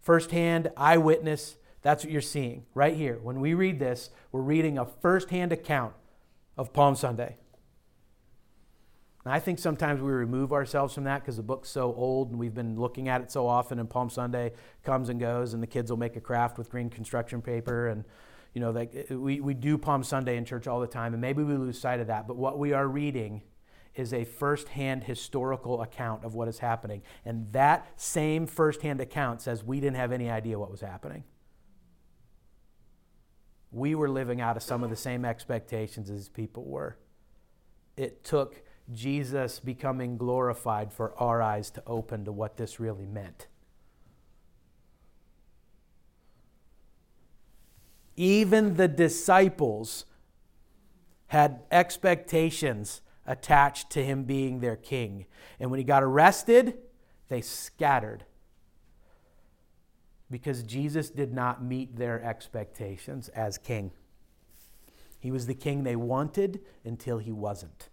Firsthand 0.00 0.70
eyewitness, 0.76 1.56
that's 1.82 2.04
what 2.04 2.12
you're 2.12 2.20
seeing 2.20 2.64
right 2.74 2.96
here. 2.96 3.18
When 3.22 3.40
we 3.40 3.54
read 3.54 3.78
this, 3.78 4.10
we're 4.32 4.42
reading 4.42 4.78
a 4.78 4.84
firsthand 4.84 5.52
account 5.52 5.94
of 6.56 6.72
Palm 6.72 6.94
Sunday. 6.94 7.36
And 9.24 9.32
I 9.32 9.40
think 9.40 9.58
sometimes 9.58 10.02
we 10.02 10.12
remove 10.12 10.52
ourselves 10.52 10.94
from 10.94 11.04
that 11.04 11.22
because 11.22 11.38
the 11.38 11.42
book's 11.42 11.70
so 11.70 11.94
old 11.94 12.30
and 12.30 12.38
we've 12.38 12.54
been 12.54 12.78
looking 12.78 13.08
at 13.08 13.22
it 13.22 13.32
so 13.32 13.46
often, 13.46 13.78
and 13.78 13.88
Palm 13.88 14.10
Sunday 14.10 14.52
comes 14.82 15.08
and 15.08 15.18
goes, 15.18 15.54
and 15.54 15.62
the 15.62 15.66
kids 15.66 15.90
will 15.90 15.98
make 15.98 16.16
a 16.16 16.20
craft 16.20 16.58
with 16.58 16.68
green 16.70 16.90
construction 16.90 17.40
paper 17.40 17.88
and 17.88 18.04
you 18.54 18.60
know, 18.60 18.86
we, 19.10 19.40
we 19.40 19.52
do 19.52 19.76
Palm 19.76 20.04
Sunday 20.04 20.36
in 20.36 20.44
church 20.44 20.68
all 20.68 20.80
the 20.80 20.86
time, 20.86 21.12
and 21.12 21.20
maybe 21.20 21.42
we 21.42 21.56
lose 21.56 21.76
sight 21.76 21.98
of 21.98 22.06
that. 22.06 22.28
But 22.28 22.36
what 22.36 22.56
we 22.56 22.72
are 22.72 22.86
reading 22.86 23.42
is 23.94 24.12
a 24.12 24.24
firsthand 24.24 25.04
historical 25.04 25.82
account 25.82 26.24
of 26.24 26.34
what 26.34 26.48
is 26.48 26.58
happening. 26.58 27.02
And 27.24 27.52
that 27.52 27.86
same 27.96 28.46
firsthand 28.46 29.00
account 29.00 29.40
says 29.40 29.62
we 29.62 29.80
didn't 29.80 29.96
have 29.96 30.12
any 30.12 30.28
idea 30.28 30.58
what 30.58 30.70
was 30.70 30.80
happening. 30.80 31.24
We 33.70 33.94
were 33.94 34.08
living 34.08 34.40
out 34.40 34.56
of 34.56 34.62
some 34.62 34.84
of 34.84 34.90
the 34.90 34.96
same 34.96 35.24
expectations 35.24 36.10
as 36.10 36.28
people 36.28 36.64
were. 36.64 36.96
It 37.96 38.24
took 38.24 38.62
Jesus 38.92 39.60
becoming 39.60 40.16
glorified 40.16 40.92
for 40.92 41.14
our 41.20 41.40
eyes 41.40 41.70
to 41.70 41.82
open 41.86 42.24
to 42.24 42.32
what 42.32 42.56
this 42.56 42.78
really 42.78 43.06
meant. 43.06 43.46
Even 48.16 48.74
the 48.74 48.86
disciples 48.86 50.04
had 51.28 51.62
expectations 51.70 53.00
attached 53.26 53.90
to 53.90 54.04
him 54.04 54.24
being 54.24 54.60
their 54.60 54.76
king. 54.76 55.26
And 55.58 55.70
when 55.70 55.78
he 55.78 55.84
got 55.84 56.02
arrested, 56.02 56.78
they 57.28 57.40
scattered 57.40 58.24
because 60.30 60.62
Jesus 60.62 61.10
did 61.10 61.32
not 61.32 61.62
meet 61.62 61.96
their 61.96 62.22
expectations 62.22 63.28
as 63.30 63.58
king. 63.58 63.92
He 65.20 65.30
was 65.30 65.46
the 65.46 65.54
king 65.54 65.84
they 65.84 65.96
wanted 65.96 66.60
until 66.84 67.18
he 67.18 67.32
wasn't. 67.32 67.88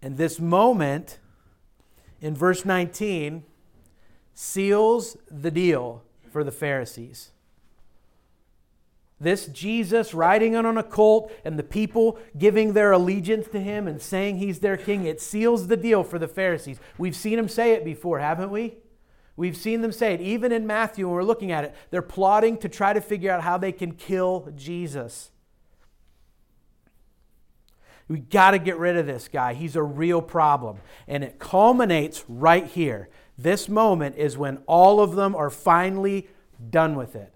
And 0.00 0.16
this 0.16 0.40
moment 0.40 1.18
in 2.20 2.34
verse 2.34 2.64
19 2.64 3.44
seals 4.34 5.16
the 5.30 5.50
deal 5.50 6.02
for 6.30 6.44
the 6.44 6.52
Pharisees. 6.52 7.32
This 9.20 9.46
Jesus 9.46 10.14
riding 10.14 10.54
on 10.54 10.78
a 10.78 10.82
colt 10.82 11.32
and 11.44 11.58
the 11.58 11.64
people 11.64 12.18
giving 12.36 12.72
their 12.72 12.92
allegiance 12.92 13.48
to 13.48 13.60
him 13.60 13.88
and 13.88 14.00
saying 14.00 14.36
he's 14.36 14.60
their 14.60 14.76
king, 14.76 15.04
it 15.04 15.20
seals 15.20 15.66
the 15.66 15.76
deal 15.76 16.04
for 16.04 16.18
the 16.18 16.28
Pharisees. 16.28 16.78
We've 16.98 17.16
seen 17.16 17.38
him 17.38 17.48
say 17.48 17.72
it 17.72 17.84
before, 17.84 18.20
haven't 18.20 18.50
we? 18.50 18.76
We've 19.36 19.56
seen 19.56 19.80
them 19.80 19.92
say 19.92 20.14
it. 20.14 20.20
Even 20.20 20.52
in 20.52 20.66
Matthew, 20.66 21.06
when 21.06 21.14
we're 21.14 21.22
looking 21.24 21.52
at 21.52 21.64
it, 21.64 21.74
they're 21.90 22.02
plotting 22.02 22.58
to 22.58 22.68
try 22.68 22.92
to 22.92 23.00
figure 23.00 23.30
out 23.30 23.42
how 23.42 23.58
they 23.58 23.72
can 23.72 23.92
kill 23.92 24.52
Jesus. 24.56 25.30
We 28.08 28.20
got 28.20 28.52
to 28.52 28.58
get 28.58 28.78
rid 28.78 28.96
of 28.96 29.06
this 29.06 29.28
guy. 29.28 29.54
He's 29.54 29.76
a 29.76 29.82
real 29.82 30.22
problem. 30.22 30.78
And 31.06 31.22
it 31.22 31.38
culminates 31.38 32.24
right 32.28 32.66
here. 32.66 33.08
This 33.36 33.68
moment 33.68 34.16
is 34.16 34.38
when 34.38 34.58
all 34.66 35.00
of 35.00 35.14
them 35.14 35.36
are 35.36 35.50
finally 35.50 36.28
done 36.70 36.96
with 36.96 37.14
it. 37.14 37.32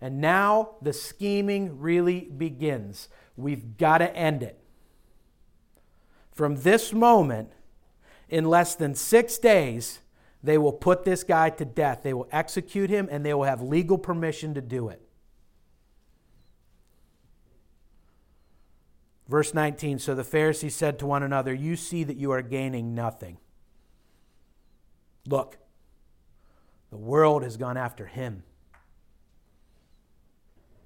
And 0.00 0.20
now 0.20 0.76
the 0.80 0.92
scheming 0.92 1.78
really 1.78 2.20
begins. 2.20 3.08
We've 3.36 3.76
got 3.76 3.98
to 3.98 4.14
end 4.16 4.42
it. 4.42 4.58
From 6.32 6.56
this 6.56 6.92
moment, 6.92 7.50
in 8.28 8.46
less 8.46 8.74
than 8.74 8.94
six 8.94 9.36
days, 9.36 9.98
they 10.42 10.56
will 10.56 10.72
put 10.72 11.04
this 11.04 11.22
guy 11.22 11.50
to 11.50 11.64
death. 11.64 12.02
They 12.02 12.14
will 12.14 12.28
execute 12.32 12.88
him 12.88 13.08
and 13.10 13.26
they 13.26 13.34
will 13.34 13.44
have 13.44 13.60
legal 13.60 13.98
permission 13.98 14.54
to 14.54 14.60
do 14.60 14.88
it. 14.88 15.02
Verse 19.28 19.52
19 19.54 19.98
So 19.98 20.14
the 20.14 20.24
Pharisees 20.24 20.74
said 20.74 20.98
to 21.00 21.06
one 21.06 21.22
another, 21.22 21.52
You 21.52 21.76
see 21.76 22.04
that 22.04 22.16
you 22.16 22.30
are 22.32 22.42
gaining 22.42 22.94
nothing. 22.94 23.38
Look, 25.26 25.58
the 26.90 26.96
world 26.96 27.42
has 27.42 27.56
gone 27.56 27.76
after 27.76 28.06
him. 28.06 28.42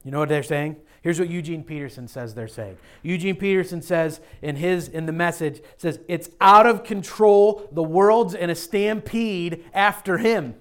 You 0.04 0.11
know 0.11 0.18
what 0.18 0.28
they're 0.28 0.42
saying? 0.42 0.76
Here's 1.02 1.18
what 1.18 1.30
Eugene 1.30 1.64
Peterson 1.64 2.08
says 2.08 2.34
they're 2.34 2.46
saying. 2.46 2.76
Eugene 3.02 3.37
Peterson 3.37 3.80
says 3.82 4.20
in 4.42 4.56
his 4.56 4.88
in 4.88 5.06
the 5.06 5.12
message 5.12 5.62
says 5.78 5.99
it's 6.08 6.28
out 6.40 6.66
of 6.66 6.84
control. 6.84 7.68
The 7.73 7.82
world's 7.82 8.34
in 8.34 8.50
a 8.50 8.54
stampede 8.54 9.64
after 9.73 10.18
him. 10.18 10.54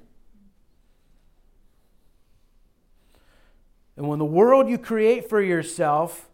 And 3.96 4.08
when 4.08 4.20
the 4.20 4.26
world 4.26 4.70
you 4.70 4.78
create 4.78 5.30
for 5.30 5.42
yourself 5.42 6.30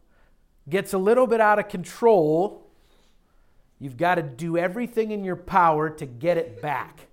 gets 0.69 0.93
a 0.93 0.97
little 0.97 1.27
bit 1.27 1.41
out 1.41 1.59
of 1.59 1.67
control, 1.67 2.67
you've 3.79 3.97
got 3.97 4.15
to 4.15 4.23
do 4.23 4.57
everything 4.57 5.11
in 5.11 5.23
your 5.23 5.35
power 5.35 5.89
to 5.89 6.05
get 6.05 6.37
it 6.37 6.61
back. 6.61 7.08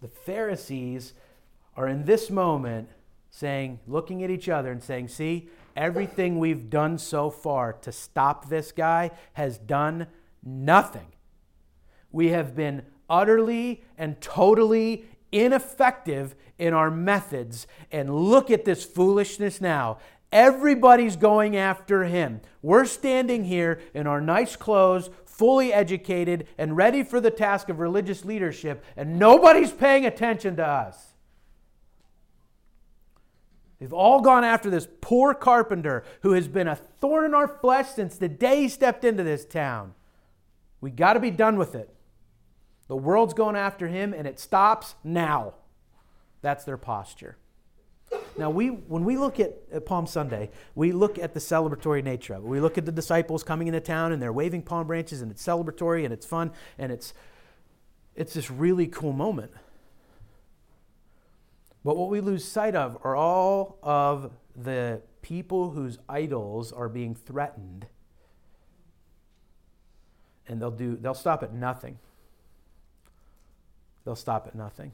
The 0.00 0.08
Pharisees 0.08 1.14
are 1.76 1.88
in 1.88 2.04
this 2.04 2.30
moment 2.30 2.88
saying, 3.30 3.78
looking 3.86 4.22
at 4.22 4.30
each 4.30 4.48
other 4.48 4.72
and 4.72 4.82
saying, 4.82 5.08
See, 5.08 5.48
everything 5.76 6.38
we've 6.38 6.70
done 6.70 6.98
so 6.98 7.30
far 7.30 7.72
to 7.72 7.92
stop 7.92 8.48
this 8.48 8.72
guy 8.72 9.10
has 9.34 9.58
done 9.58 10.06
nothing. 10.42 11.06
We 12.10 12.28
have 12.28 12.56
been 12.56 12.82
utterly 13.08 13.84
and 13.96 14.20
totally 14.20 15.04
ineffective 15.30 16.34
in 16.58 16.74
our 16.74 16.90
methods. 16.90 17.66
And 17.92 18.14
look 18.14 18.50
at 18.50 18.64
this 18.64 18.84
foolishness 18.84 19.60
now. 19.60 19.98
Everybody's 20.30 21.16
going 21.16 21.56
after 21.56 22.04
him. 22.04 22.40
We're 22.60 22.84
standing 22.84 23.44
here 23.44 23.80
in 23.94 24.06
our 24.06 24.20
nice 24.20 24.56
clothes, 24.56 25.08
fully 25.38 25.72
educated, 25.72 26.48
and 26.58 26.76
ready 26.76 27.04
for 27.04 27.20
the 27.20 27.30
task 27.30 27.68
of 27.68 27.78
religious 27.78 28.24
leadership, 28.24 28.84
and 28.96 29.18
nobody's 29.18 29.72
paying 29.72 30.04
attention 30.04 30.56
to 30.56 30.66
us. 30.66 31.14
They've 33.78 33.92
all 33.92 34.20
gone 34.20 34.42
after 34.42 34.68
this 34.68 34.88
poor 35.00 35.34
carpenter 35.34 36.02
who 36.22 36.32
has 36.32 36.48
been 36.48 36.66
a 36.66 36.74
thorn 36.74 37.24
in 37.24 37.34
our 37.34 37.46
flesh 37.46 37.88
since 37.90 38.16
the 38.16 38.28
day 38.28 38.62
he 38.62 38.68
stepped 38.68 39.04
into 39.04 39.22
this 39.22 39.44
town. 39.44 39.94
We 40.80 40.90
got 40.90 41.12
to 41.12 41.20
be 41.20 41.30
done 41.30 41.56
with 41.56 41.76
it. 41.76 41.94
The 42.88 42.96
world's 42.96 43.34
going 43.34 43.54
after 43.54 43.86
him, 43.86 44.12
and 44.12 44.26
it 44.26 44.40
stops 44.40 44.96
now. 45.04 45.54
That's 46.42 46.64
their 46.64 46.76
posture. 46.76 47.36
Now, 48.38 48.50
we, 48.50 48.68
when 48.68 49.04
we 49.04 49.16
look 49.16 49.40
at, 49.40 49.56
at, 49.72 49.84
Palm 49.84 50.06
Sunday, 50.06 50.50
we 50.76 50.92
look 50.92 51.18
at 51.18 51.34
the 51.34 51.40
celebratory 51.40 52.04
nature 52.04 52.34
of 52.34 52.44
it. 52.44 52.46
We 52.46 52.60
look 52.60 52.78
at 52.78 52.86
the 52.86 52.92
disciples 52.92 53.42
coming 53.42 53.66
into 53.66 53.80
town 53.80 54.12
and 54.12 54.22
they're 54.22 54.32
waving 54.32 54.62
palm 54.62 54.86
branches 54.86 55.22
and 55.22 55.30
it's 55.32 55.44
celebratory 55.44 56.04
and 56.04 56.14
it's 56.14 56.24
fun 56.24 56.52
and 56.78 56.92
it's, 56.92 57.14
it's 58.14 58.34
this 58.34 58.48
really 58.48 58.86
cool 58.86 59.12
moment. 59.12 59.50
But 61.84 61.96
what 61.96 62.10
we 62.10 62.20
lose 62.20 62.44
sight 62.44 62.76
of 62.76 62.96
are 63.02 63.16
all 63.16 63.78
of 63.82 64.30
the 64.54 65.02
people 65.20 65.70
whose 65.70 65.98
idols 66.08 66.70
are 66.72 66.88
being 66.88 67.16
threatened. 67.16 67.86
And 70.46 70.62
they'll, 70.62 70.70
do, 70.70 70.96
they'll 70.96 71.12
stop 71.12 71.42
at 71.42 71.52
nothing. 71.52 71.98
They'll 74.04 74.16
stop 74.16 74.46
at 74.46 74.54
nothing. 74.54 74.92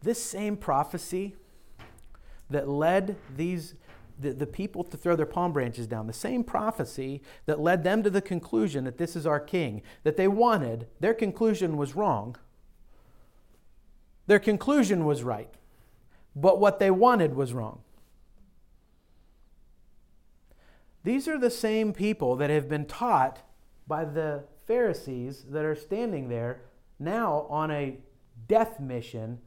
This 0.00 0.22
same 0.22 0.56
prophecy 0.56 1.34
that 2.52 2.68
led 2.68 3.16
these 3.36 3.74
the, 4.18 4.32
the 4.32 4.46
people 4.46 4.84
to 4.84 4.96
throw 4.96 5.16
their 5.16 5.26
palm 5.26 5.52
branches 5.52 5.86
down, 5.86 6.06
the 6.06 6.12
same 6.12 6.44
prophecy 6.44 7.22
that 7.46 7.60
led 7.60 7.84
them 7.84 8.02
to 8.02 8.10
the 8.10 8.22
conclusion 8.22 8.84
that 8.84 8.98
this 8.98 9.16
is 9.16 9.26
our 9.26 9.40
king, 9.40 9.82
that 10.04 10.16
they 10.16 10.28
wanted, 10.28 10.86
their 11.00 11.14
conclusion 11.14 11.76
was 11.76 11.96
wrong. 11.96 12.36
Their 14.26 14.38
conclusion 14.38 15.04
was 15.04 15.22
right, 15.22 15.52
but 16.36 16.60
what 16.60 16.78
they 16.78 16.90
wanted 16.90 17.34
was 17.34 17.52
wrong. 17.52 17.80
These 21.04 21.26
are 21.26 21.38
the 21.38 21.50
same 21.50 21.92
people 21.92 22.36
that 22.36 22.50
have 22.50 22.68
been 22.68 22.86
taught 22.86 23.40
by 23.88 24.04
the 24.04 24.44
Pharisees 24.66 25.46
that 25.50 25.64
are 25.64 25.74
standing 25.74 26.28
there 26.28 26.60
now 27.00 27.46
on 27.50 27.72
a 27.72 27.98
death 28.46 28.78
mission 28.78 29.40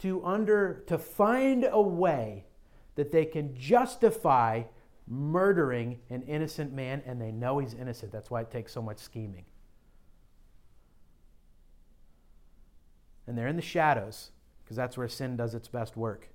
to 0.00 0.24
under 0.24 0.82
to 0.86 0.98
find 0.98 1.66
a 1.70 1.80
way 1.80 2.46
that 2.94 3.12
they 3.12 3.24
can 3.24 3.54
justify 3.54 4.62
murdering 5.06 5.98
an 6.08 6.22
innocent 6.22 6.72
man 6.72 7.02
and 7.06 7.20
they 7.20 7.32
know 7.32 7.58
he's 7.58 7.74
innocent. 7.74 8.12
That's 8.12 8.30
why 8.30 8.42
it 8.42 8.50
takes 8.50 8.72
so 8.72 8.82
much 8.82 8.98
scheming. 8.98 9.44
And 13.26 13.36
they're 13.36 13.48
in 13.48 13.56
the 13.56 13.62
shadows 13.62 14.30
because 14.64 14.76
that's 14.76 14.96
where 14.96 15.08
sin 15.08 15.36
does 15.36 15.54
its 15.54 15.68
best 15.68 15.96
work. 15.96 16.28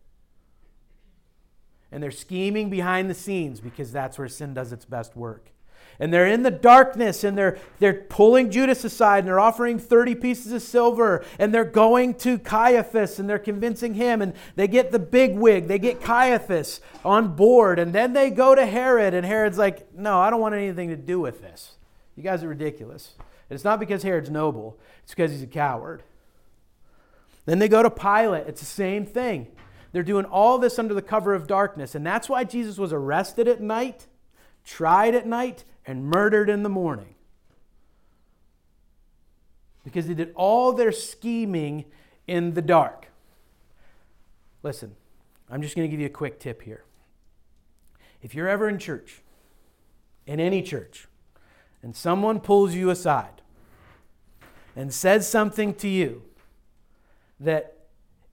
And 1.92 2.02
they're 2.02 2.12
scheming 2.12 2.70
behind 2.70 3.10
the 3.10 3.14
scenes 3.14 3.60
because 3.60 3.92
that's 3.92 4.18
where 4.18 4.28
sin 4.28 4.54
does 4.54 4.72
its 4.72 4.86
best 4.86 5.16
work 5.16 5.52
and 6.00 6.14
they're 6.14 6.28
in 6.28 6.44
the 6.44 6.52
darkness 6.52 7.24
and 7.24 7.38
they're, 7.38 7.58
they're 7.80 7.94
pulling 7.94 8.52
Judas 8.52 8.84
aside 8.84 9.20
and 9.20 9.28
they're 9.28 9.40
offering 9.40 9.80
30 9.80 10.16
pieces 10.16 10.52
of 10.52 10.62
silver 10.62 11.24
and 11.40 11.54
they're 11.54 11.64
going 11.64 12.16
to 12.16 12.38
Caiaphas 12.38 13.20
and 13.20 13.30
they're 13.30 13.40
convincing 13.40 13.94
him 13.94 14.22
and 14.22 14.34
they 14.56 14.68
get 14.68 14.92
the 14.92 15.00
big 15.00 15.36
wig, 15.36 15.68
they 15.68 15.80
get 15.80 16.02
Caiaphas 16.02 16.82
on 17.04 17.36
board 17.36 17.80
and 17.80 17.94
then 17.94 18.14
they 18.14 18.30
go 18.30 18.56
to 18.56 18.66
Herod 18.66 19.14
and 19.14 19.26
Herod's 19.26 19.58
like, 19.58 19.94
no, 19.94 20.20
I 20.20 20.30
don't 20.30 20.42
want 20.42 20.56
anything 20.56 20.90
to 20.90 20.98
do 20.98 21.20
with 21.20 21.42
this. 21.42 21.74
You 22.16 22.24
guys 22.24 22.44
are 22.44 22.50
ridiculous. 22.50 23.14
And 23.50 23.56
it's 23.56 23.64
not 23.64 23.80
because 23.80 24.04
Herod's 24.04 24.30
noble, 24.30 24.78
it's 25.04 25.14
because 25.14 25.32
he's 25.32 25.44
a 25.44 25.48
coward. 25.48 26.04
Then 27.46 27.60
they 27.60 27.68
go 27.68 27.84
to 27.84 27.92
Pilate. 27.92 28.48
It's 28.48 28.62
the 28.62 28.66
same 28.66 29.06
thing. 29.06 29.48
They're 29.92 30.04
doing 30.04 30.26
all 30.26 30.58
this 30.58 30.78
under 30.78 30.94
the 30.94 31.02
cover 31.02 31.34
of 31.34 31.48
darkness. 31.48 31.96
And 31.96 32.06
that's 32.06 32.28
why 32.28 32.44
Jesus 32.44 32.78
was 32.78 32.92
arrested 32.92 33.48
at 33.48 33.62
night, 33.62 34.08
tried 34.66 35.16
at 35.16 35.26
night, 35.28 35.64
and 35.86 36.06
murdered 36.06 36.50
in 36.50 36.64
the 36.64 36.70
morning. 36.70 37.16
Because 39.84 40.08
they 40.08 40.14
did 40.14 40.32
all 40.36 40.74
their 40.74 40.92
scheming 40.92 41.86
in 42.28 42.54
the 42.54 42.62
dark. 42.62 43.08
Listen, 44.64 44.96
I'm 45.50 45.62
just 45.62 45.76
going 45.76 45.88
to 45.88 45.92
give 45.92 46.00
you 46.00 46.08
a 46.08 46.10
quick 46.10 46.40
tip 46.40 46.64
here. 46.64 46.84
If 48.22 48.34
you're 48.34 48.48
ever 48.48 48.68
in 48.68 48.80
church, 48.80 49.22
in 50.26 50.40
any 50.40 50.64
church, 50.64 51.08
and 51.84 51.96
someone 51.96 52.40
pulls 52.40 52.74
you 52.74 52.90
aside 52.90 53.44
and 54.76 54.92
says 54.92 55.30
something 55.30 55.76
to 55.76 55.88
you 55.88 56.24
that 57.40 57.76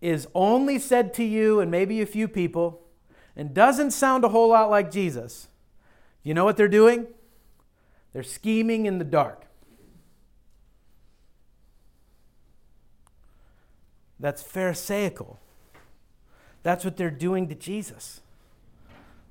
is 0.00 0.26
only 0.34 0.78
said 0.78 1.12
to 1.14 1.22
you 1.22 1.60
and 1.60 1.70
maybe 1.70 2.00
a 2.00 2.06
few 2.06 2.26
people 2.26 2.80
and 3.36 3.52
doesn't 3.52 3.90
sound 3.90 4.24
a 4.24 4.28
whole 4.28 4.48
lot 4.48 4.70
like 4.70 4.90
Jesus, 4.90 5.48
you 6.22 6.32
know 6.32 6.44
what 6.44 6.56
they're 6.56 6.68
doing? 6.68 7.06
They're 8.12 8.22
scheming 8.22 8.86
in 8.86 8.98
the 8.98 9.04
dark. 9.04 9.46
That's 14.20 14.42
Pharisaical. 14.42 15.40
That's 16.62 16.84
what 16.84 16.96
they're 16.96 17.10
doing 17.10 17.48
to 17.48 17.54
Jesus. 17.54 18.20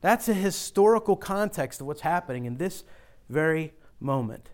That's 0.01 0.27
a 0.27 0.33
historical 0.33 1.15
context 1.15 1.79
of 1.79 1.87
what's 1.87 2.01
happening 2.01 2.45
in 2.45 2.57
this 2.57 2.83
very 3.29 3.73
moment. 3.99 4.49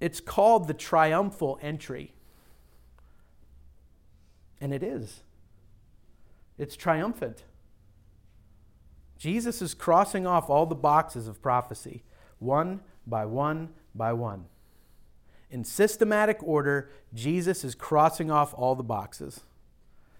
It's 0.00 0.20
called 0.20 0.68
the 0.68 0.74
triumphal 0.74 1.58
entry. 1.62 2.12
And 4.60 4.74
it 4.74 4.82
is. 4.82 5.22
It's 6.58 6.76
triumphant. 6.76 7.44
Jesus 9.16 9.62
is 9.62 9.74
crossing 9.74 10.26
off 10.26 10.50
all 10.50 10.66
the 10.66 10.74
boxes 10.74 11.26
of 11.26 11.40
prophecy, 11.40 12.02
one 12.38 12.80
by 13.06 13.24
one 13.24 13.70
by 13.94 14.12
one. 14.12 14.46
In 15.50 15.64
systematic 15.64 16.38
order, 16.42 16.90
Jesus 17.14 17.64
is 17.64 17.74
crossing 17.74 18.30
off 18.30 18.54
all 18.54 18.74
the 18.74 18.82
boxes. 18.82 19.40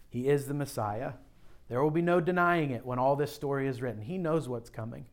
He 0.09 0.29
is 0.29 0.47
the 0.47 0.55
Messiah. 0.55 1.15
There 1.69 1.83
will 1.83 1.91
be 1.91 2.03
no 2.03 2.21
denying 2.21 2.71
it 2.71 2.87
when 2.87 2.99
all 2.99 3.15
this 3.15 3.33
story 3.33 3.69
is 3.69 3.83
written. 3.83 4.03
He 4.03 4.17
knows 4.17 4.49
what's 4.49 4.71
coming. 4.71 5.05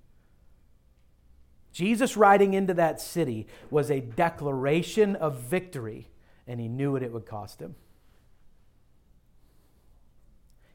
Jesus 1.74 2.15
riding 2.15 2.54
into 2.54 2.74
that 2.76 3.02
city 3.02 3.48
was 3.70 3.91
a 3.91 4.00
declaration 4.00 5.18
of 5.18 5.39
victory, 5.39 6.08
and 6.48 6.62
he 6.62 6.70
knew 6.70 6.94
what 6.94 7.04
it 7.04 7.12
would 7.12 7.26
cost 7.26 7.60
him. 7.60 7.76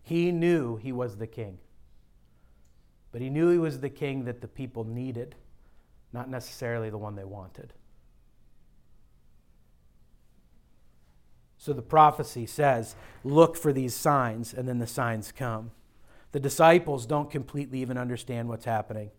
He 0.03 0.31
knew 0.31 0.77
he 0.77 0.93
was 0.93 1.17
the 1.17 1.27
king. 1.27 1.59
But 3.13 3.23
he 3.23 3.31
knew 3.31 3.49
he 3.49 3.59
was 3.59 3.81
the 3.81 3.89
king 3.89 4.25
that 4.27 4.43
the 4.43 4.49
people 4.49 4.85
needed, 4.85 5.35
not 6.13 6.29
necessarily 6.29 6.91
the 6.91 6.99
one 6.99 7.15
they 7.15 7.25
wanted. 7.25 7.73
So 11.59 11.73
the 11.73 11.83
prophecy 11.83 12.47
says, 12.47 12.97
look 13.23 13.57
for 13.57 13.73
these 13.73 13.95
signs, 13.95 14.55
and 14.55 14.67
then 14.67 14.79
the 14.79 14.87
signs 14.87 15.31
come. 15.31 15.73
The 16.33 16.41
disciples 16.41 17.05
don't 17.07 17.31
completely 17.31 17.81
even 17.81 17.99
understand 17.99 18.49
what's 18.49 18.65
happening. 18.65 19.11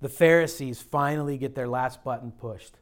The 0.00 0.08
Pharisees 0.08 0.80
finally 0.80 1.36
get 1.36 1.54
their 1.54 1.68
last 1.68 2.02
button 2.02 2.32
pushed. 2.32 2.74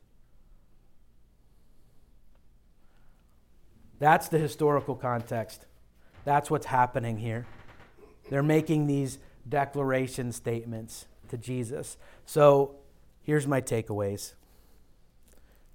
That's 3.99 4.29
the 4.29 4.39
historical 4.39 4.95
context. 4.95 5.67
That's 6.25 6.51
what's 6.51 6.67
happening 6.67 7.19
here. 7.19 7.47
They're 8.31 8.43
making 8.43 8.87
these 8.87 9.19
declaration 9.51 10.33
statements 10.33 11.07
to 11.29 11.37
Jesus. 11.37 11.97
So 12.25 12.77
here's 13.23 13.47
my 13.47 13.61
takeaways. 13.61 14.35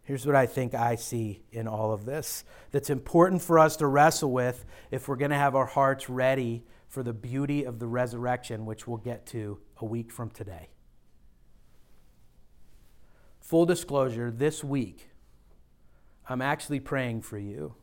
Here's 0.03 0.25
what 0.25 0.35
I 0.35 0.45
think 0.45 0.73
I 0.75 0.95
see 0.95 1.43
in 1.51 1.67
all 1.67 1.91
of 1.91 2.05
this 2.05 2.43
that's 2.71 2.89
important 2.89 3.41
for 3.41 3.57
us 3.57 3.75
to 3.77 3.87
wrestle 3.87 4.31
with 4.31 4.63
if 4.91 5.07
we're 5.07 5.15
going 5.15 5.31
to 5.31 5.37
have 5.37 5.55
our 5.55 5.65
hearts 5.65 6.09
ready 6.09 6.63
for 6.87 7.01
the 7.01 7.13
beauty 7.13 7.63
of 7.63 7.79
the 7.79 7.87
resurrection, 7.87 8.65
which 8.65 8.87
we'll 8.87 8.97
get 8.97 9.25
to 9.27 9.59
a 9.77 9.85
week 9.85 10.11
from 10.11 10.29
today. 10.29 10.69
Full 13.41 13.65
disclosure, 13.65 14.31
this 14.31 14.63
week, 14.63 15.09
I'm 16.27 16.41
actually 16.41 16.79
praying 16.79 17.21
for 17.21 17.37
you. 17.37 17.75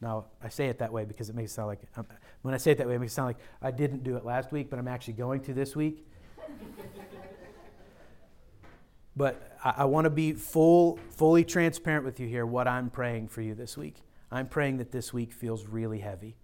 Now, 0.00 0.26
I 0.42 0.48
say 0.48 0.66
it 0.68 0.78
that 0.78 0.92
way 0.92 1.04
because 1.04 1.28
it 1.28 1.36
makes 1.36 1.52
it 1.52 1.54
sound 1.54 1.68
like, 1.68 1.80
um, 1.96 2.06
when 2.42 2.54
I 2.54 2.56
say 2.56 2.72
it 2.72 2.78
that 2.78 2.88
way, 2.88 2.94
it 2.94 2.98
makes 2.98 3.12
it 3.12 3.16
sound 3.16 3.28
like 3.28 3.38
I 3.60 3.70
didn't 3.70 4.02
do 4.02 4.16
it 4.16 4.24
last 4.24 4.52
week, 4.52 4.70
but 4.70 4.78
I'm 4.78 4.88
actually 4.88 5.14
going 5.14 5.40
to 5.42 5.54
this 5.54 5.76
week. 5.76 6.06
But 9.16 9.58
I, 9.62 9.74
I 9.78 9.84
want 9.84 10.04
to 10.04 10.10
be 10.10 10.32
full, 10.32 10.98
fully 11.10 11.44
transparent 11.44 12.04
with 12.04 12.20
you 12.20 12.26
here 12.26 12.46
what 12.46 12.68
I'm 12.68 12.90
praying 12.90 13.28
for 13.28 13.42
you 13.42 13.54
this 13.54 13.76
week. 13.76 13.96
I'm 14.30 14.46
praying 14.46 14.78
that 14.78 14.92
this 14.92 15.12
week 15.12 15.32
feels 15.32 15.66
really 15.66 15.98
heavy. 15.98 16.36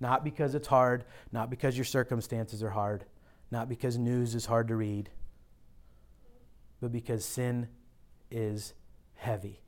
Not 0.00 0.24
because 0.24 0.54
it's 0.54 0.68
hard, 0.68 1.04
not 1.32 1.50
because 1.50 1.76
your 1.76 1.84
circumstances 1.84 2.62
are 2.62 2.70
hard, 2.70 3.04
not 3.50 3.68
because 3.68 3.98
news 3.98 4.34
is 4.34 4.46
hard 4.46 4.68
to 4.68 4.76
read, 4.76 5.10
but 6.80 6.92
because 6.92 7.24
sin 7.24 7.68
is 8.30 8.74
heavy 9.14 9.60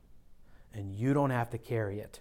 and 0.73 0.91
you 0.91 1.13
don't 1.13 1.31
have 1.31 1.49
to 1.51 1.57
carry 1.57 1.99
it. 1.99 2.19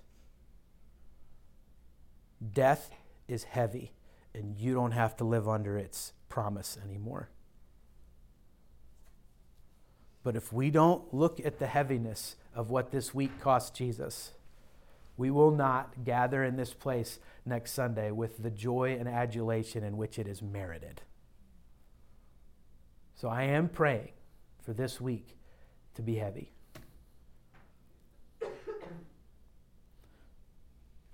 Death 2.53 2.91
is 3.29 3.45
heavy 3.45 3.93
and 4.35 4.57
you 4.57 4.75
don't 4.75 4.93
have 4.93 5.17
to 5.17 5.25
live 5.25 5.49
under 5.49 5.79
its 5.79 6.13
promise 6.29 6.79
anymore. 6.85 7.31
But 10.23 10.37
if 10.37 10.53
we 10.53 10.71
don't 10.71 11.15
look 11.15 11.41
at 11.45 11.59
the 11.59 11.69
heaviness 11.69 12.37
of 12.55 12.69
what 12.69 12.91
this 12.91 13.15
week 13.15 13.41
cost 13.41 13.75
Jesus, 13.75 14.33
we 15.17 15.31
will 15.31 15.53
not 15.53 16.05
gather 16.05 16.45
in 16.45 16.57
this 16.57 16.75
place 16.75 17.19
next 17.45 17.73
Sunday 17.73 18.11
with 18.11 18.43
the 18.43 18.51
joy 18.51 18.97
and 18.99 19.09
adulation 19.09 19.83
in 19.83 19.97
which 19.97 20.19
it 20.19 20.27
is 20.27 20.43
merited. 20.43 21.03
So 23.15 23.29
I 23.29 23.45
am 23.45 23.69
praying 23.69 24.11
for 24.63 24.75
this 24.75 25.01
week 25.01 25.39
to 25.95 26.03
be 26.03 26.17
heavy. 26.17 26.51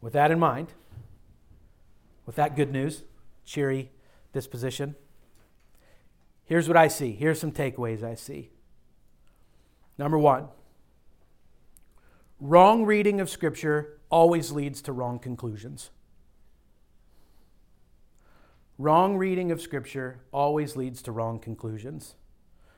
With 0.00 0.14
that 0.14 0.32
in 0.32 0.40
mind, 0.40 0.72
with 2.26 2.37
that 2.37 2.56
good 2.56 2.70
news, 2.72 3.02
cheery 3.44 3.90
disposition, 4.32 4.94
here's 6.44 6.68
what 6.68 6.76
I 6.76 6.88
see. 6.88 7.12
Here's 7.12 7.40
some 7.40 7.52
takeaways 7.52 8.02
I 8.02 8.14
see. 8.14 8.50
Number 9.98 10.18
one, 10.18 10.48
wrong 12.40 12.85
reading 12.85 13.20
of 13.20 13.28
Scripture 13.28 13.98
always 14.11 14.52
leads 14.52 14.82
to 14.82 14.92
wrong 14.92 15.18
conclusions. 15.18 15.90
Wrong 18.78 19.16
reading 19.16 19.52
of 19.52 19.61
Scripture 19.61 20.20
always 20.32 20.76
leads 20.76 21.02
to 21.02 21.12
wrong 21.12 21.38
conclusions. 21.38 22.14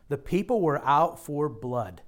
The 0.09 0.19
people 0.19 0.61
were 0.61 0.85
out 0.85 1.19
for 1.19 1.49
blood. 1.49 2.03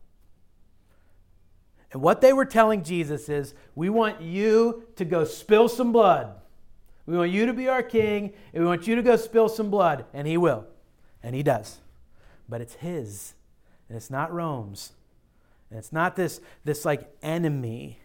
And 1.92 2.02
what 2.02 2.20
they 2.20 2.32
were 2.32 2.44
telling 2.44 2.82
Jesus 2.82 3.28
is, 3.28 3.54
we 3.74 3.88
want 3.88 4.20
you 4.20 4.84
to 4.96 5.04
go 5.04 5.24
spill 5.24 5.68
some 5.68 5.92
blood. 5.92 6.34
We 7.06 7.16
want 7.16 7.30
you 7.30 7.46
to 7.46 7.52
be 7.52 7.68
our 7.68 7.82
king, 7.82 8.32
and 8.52 8.62
we 8.62 8.68
want 8.68 8.86
you 8.86 8.96
to 8.96 9.02
go 9.02 9.16
spill 9.16 9.48
some 9.48 9.70
blood. 9.70 10.04
And 10.12 10.26
he 10.26 10.36
will. 10.36 10.66
And 11.22 11.34
he 11.34 11.42
does. 11.42 11.78
But 12.48 12.60
it's 12.60 12.74
his, 12.74 13.34
and 13.88 13.96
it's 13.96 14.10
not 14.10 14.32
Rome's. 14.32 14.92
And 15.70 15.78
it's 15.78 15.92
not 15.92 16.16
this, 16.16 16.40
this 16.64 16.84
like 16.84 17.10
enemy. 17.22 18.00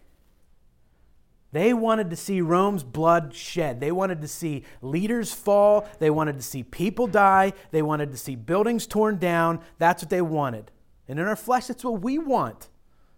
They 1.52 1.74
wanted 1.74 2.10
to 2.10 2.16
see 2.16 2.40
Rome's 2.40 2.82
blood 2.82 3.34
shed. 3.34 3.80
They 3.80 3.92
wanted 3.92 4.22
to 4.22 4.28
see 4.28 4.64
leaders 4.80 5.32
fall. 5.32 5.86
They 5.98 6.10
wanted 6.10 6.36
to 6.36 6.42
see 6.42 6.62
people 6.62 7.06
die. 7.06 7.52
They 7.70 7.82
wanted 7.82 8.10
to 8.10 8.16
see 8.16 8.36
buildings 8.36 8.86
torn 8.86 9.18
down. 9.18 9.60
That's 9.78 10.02
what 10.02 10.10
they 10.10 10.22
wanted. 10.22 10.70
And 11.06 11.18
in 11.20 11.26
our 11.26 11.36
flesh, 11.36 11.66
that's 11.66 11.84
what 11.84 12.00
we 12.00 12.18
want. 12.18 12.68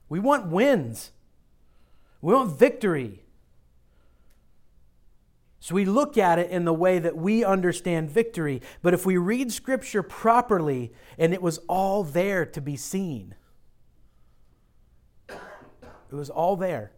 We 0.09 0.19
want 0.21 0.49
wins, 0.49 1.13
we 2.21 2.35
want 2.35 2.59
victory. 2.59 3.24
So 5.65 5.75
we 5.75 5.87
look 5.87 6.19
at 6.19 6.39
it 6.39 6.51
in 6.51 6.67
the 6.67 6.75
way 6.75 6.99
that 6.99 7.17
we 7.17 7.43
understand 7.43 8.11
victory. 8.11 8.61
But 8.83 8.93
if 8.93 9.07
we 9.07 9.17
read 9.17 9.51
Scripture 9.51 10.03
properly 10.03 10.93
and 11.17 11.33
it 11.33 11.41
was 11.41 11.57
all 11.69 12.05
there 12.05 12.45
to 12.45 12.61
be 12.61 12.77
seen, 12.77 13.35
it 15.27 15.41
was 16.11 16.29
all 16.29 16.57
there. 16.57 16.93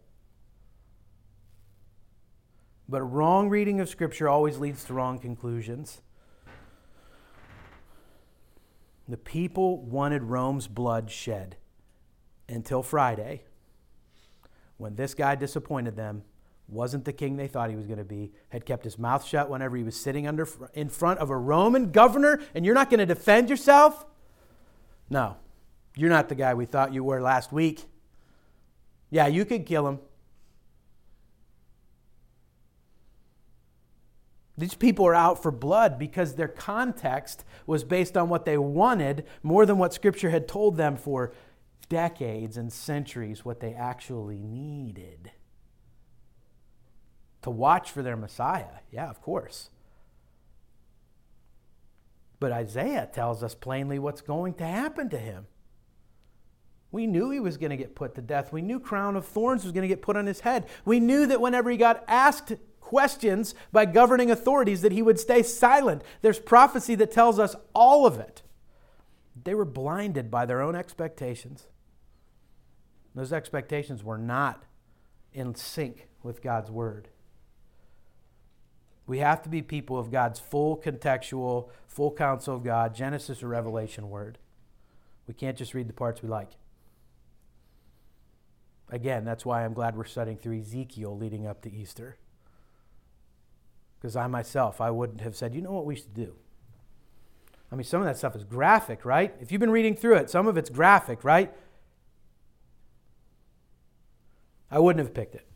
But 2.89 3.03
a 3.03 3.05
wrong 3.05 3.49
reading 3.49 3.79
of 3.79 3.89
Scripture 3.89 4.29
always 4.29 4.59
leads 4.59 4.83
to 4.87 4.95
wrong 4.95 5.21
conclusions. 5.21 6.01
The 9.07 9.17
people 9.17 9.81
wanted 9.81 10.25
Rome's 10.25 10.67
blood 10.67 11.09
shed 11.09 11.57
until 12.49 12.83
Friday, 12.83 13.45
when 14.77 14.97
this 14.97 15.15
guy 15.15 15.37
disappointed 15.37 15.95
them, 15.95 16.25
wasn't 16.69 17.05
the 17.05 17.13
king 17.13 17.37
they 17.37 17.47
thought 17.47 17.71
he 17.71 17.77
was 17.77 17.87
going 17.87 17.99
to 17.99 18.05
be, 18.05 18.33
had 18.49 18.67
kept 18.67 18.85
his 18.85 18.99
mouth 18.99 19.25
shut 19.25 19.49
whenever 19.49 19.77
he 19.77 19.85
was 19.85 19.97
sitting 19.97 20.27
under, 20.27 20.49
in 20.75 20.89
front 20.89 21.21
of 21.21 21.31
a 21.31 21.37
Roman 21.37 21.93
governor, 21.93 22.41
and 22.55 22.65
you're 22.65 22.75
not 22.75 22.91
going 22.91 22.99
to 22.99 23.07
defend 23.07 23.49
yourself? 23.49 24.05
No, 25.09 25.37
you're 25.95 26.11
not 26.11 26.29
the 26.29 26.35
guy 26.35 26.55
we 26.55 26.67
thought 26.67 26.93
you 26.93 27.05
were 27.05 27.21
last 27.21 27.53
week. 27.53 27.85
Yeah, 29.11 29.29
you 29.29 29.45
could 29.45 29.65
kill 29.65 29.87
him. 29.87 30.01
These 34.59 34.75
people 34.75 35.07
are 35.07 35.15
out 35.15 35.43
for 35.43 35.53
blood 35.53 35.99
because 35.99 36.35
their 36.35 36.49
context 36.49 37.45
was 37.67 37.85
based 37.85 38.17
on 38.17 38.29
what 38.29 38.47
they 38.47 38.57
wanted 38.57 39.27
more 39.43 39.67
than 39.67 39.77
what 39.79 39.93
Scripture 39.93 40.31
had 40.31 40.49
told 40.49 40.77
them 40.77 40.97
for 40.97 41.33
decades 41.89 42.57
and 42.57 42.73
centuries, 42.73 43.45
what 43.45 43.61
they 43.61 43.75
actually 43.75 44.43
needed. 44.43 45.31
To 47.47 47.51
watch 47.51 47.93
for 47.93 48.03
their 48.03 48.17
Messiah, 48.17 48.81
yeah, 48.91 49.09
of 49.09 49.23
course. 49.23 49.71
But 52.41 52.51
Isaiah 52.51 53.09
tells 53.15 53.45
us 53.45 53.55
plainly 53.55 54.01
what's 54.01 54.21
going 54.21 54.55
to 54.55 54.67
happen 54.67 55.09
to 55.11 55.17
him. 55.17 55.47
We 56.91 57.07
knew 57.07 57.31
he 57.31 57.39
was 57.39 57.57
going 57.57 57.71
to 57.71 57.77
get 57.77 57.95
put 57.95 58.17
to 58.17 58.21
death. 58.21 58.53
We 58.53 58.63
knew 58.63 58.81
crown 58.81 59.15
of 59.15 59.25
thorns 59.25 59.63
was 59.63 59.71
going 59.71 59.83
to 59.83 59.89
get 59.89 60.03
put 60.03 60.17
on 60.17 60.27
his 60.27 60.41
head. 60.41 60.67
We 60.85 60.99
knew 60.99 61.25
that 61.29 61.41
whenever 61.41 61.71
he 61.71 61.77
got 61.77 62.03
asked 62.09 62.55
questions 62.81 63.55
by 63.71 63.85
governing 63.85 64.29
authorities 64.29 64.83
that 64.83 64.91
he 64.91 65.01
would 65.01 65.21
stay 65.21 65.45
silent. 65.45 66.03
There's 66.23 66.41
prophecy 66.41 66.97
that 66.97 67.13
tells 67.13 67.39
us 67.39 67.55
all 67.77 68.07
of 68.07 68.19
it. 68.19 68.43
They 69.45 69.55
were 69.55 69.65
blinded 69.65 70.33
by 70.33 70.47
their 70.47 70.63
own 70.63 70.75
expectations. 70.75 71.69
Those 73.15 73.33
expectations 73.33 74.03
were 74.03 74.19
not 74.19 74.65
in 75.33 75.55
sync 75.55 76.09
with 76.25 76.43
God's 76.43 76.73
word. 76.73 77.07
We 79.07 79.19
have 79.19 79.43
to 79.43 79.49
be 79.49 79.63
people 79.63 79.99
of 79.99 80.11
God's 80.11 80.41
full 80.41 80.77
contextual, 80.77 81.69
full 81.87 82.13
counsel 82.13 82.57
of 82.57 82.65
God, 82.65 82.95
Genesis 82.95 83.43
or 83.43 83.49
Revelation 83.49 84.11
word. 84.11 84.39
We 85.29 85.35
can't 85.35 85.57
just 85.57 85.75
read 85.75 85.89
the 85.89 85.93
parts 85.93 86.23
we 86.23 86.29
like. 86.29 86.51
Again, 88.91 89.25
that's 89.25 89.45
why 89.45 89.65
I'm 89.65 89.75
glad 89.75 89.97
we're 89.97 90.05
studying 90.05 90.37
through 90.37 90.61
Ezekiel 90.61 91.17
leading 91.17 91.47
up 91.47 91.63
to 91.63 91.73
Easter. 91.73 92.17
Because 93.99 94.17
I 94.17 94.27
myself, 94.27 94.81
I 94.81 94.91
wouldn't 94.91 95.21
have 95.21 95.35
said, 95.35 95.55
you 95.55 95.61
know 95.61 95.73
what 95.73 95.87
we 95.87 95.97
should 95.97 96.15
do? 96.15 96.35
I 97.71 97.75
mean, 97.75 97.85
some 97.85 98.01
of 98.01 98.07
that 98.07 98.17
stuff 98.17 98.37
is 98.37 98.45
graphic, 98.45 99.05
right? 99.05 99.35
If 99.41 99.51
you've 99.51 99.61
been 99.61 99.71
reading 99.71 99.97
through 99.97 100.17
it, 100.17 100.31
some 100.31 100.47
of 100.47 100.57
it's 100.57 100.71
graphic, 100.71 101.25
right? 101.25 101.53
I 104.71 104.79
wouldn't 104.79 105.05
have 105.05 105.15
picked 105.15 105.35
it. 105.35 105.47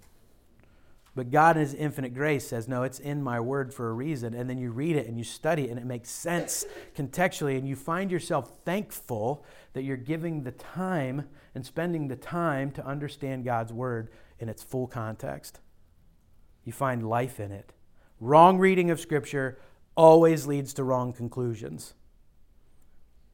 But 1.15 1.31
God, 1.31 1.57
in 1.57 1.63
His 1.63 1.75
infinite 1.75 2.15
grace, 2.15 2.47
says, 2.47 2.69
No, 2.69 2.85
it's 2.85 3.01
in 3.01 3.23
my 3.23 3.41
word 3.41 3.75
for 3.75 3.91
a 3.91 3.93
reason. 3.93 4.33
And 4.33 4.49
then 4.49 4.59
you 4.59 4.71
read 4.71 4.97
it 4.97 5.07
and 5.07 5.19
you 5.19 5.25
study 5.25 5.65
it 5.65 5.71
and 5.71 5.79
it 5.79 5.87
makes 5.87 6.09
sense 6.09 6.65
contextually. 6.97 7.59
And 7.59 7.67
you 7.67 7.75
find 7.75 8.11
yourself 8.11 8.59
thankful 8.65 9.45
that 9.73 9.83
you're 9.83 9.97
giving 9.97 10.45
the 10.45 10.53
time 10.53 11.29
and 11.55 11.67
spending 11.67 12.09
the 12.09 12.17
time 12.17 12.71
to 12.73 12.87
understand 12.87 13.45
God's 13.45 13.73
word 13.73 14.11
in 14.39 14.49
its 14.49 14.63
full 14.63 14.87
context. 14.87 15.61
You 16.65 16.73
find 16.73 17.09
life 17.09 17.41
in 17.41 17.51
it. 17.51 17.73
Wrong 18.21 18.59
reading 18.59 18.91
of 18.91 19.01
Scripture 19.01 19.59
always 19.97 20.47
leads 20.47 20.73
to 20.75 20.85
wrong 20.85 21.13
conclusions. 21.13 21.95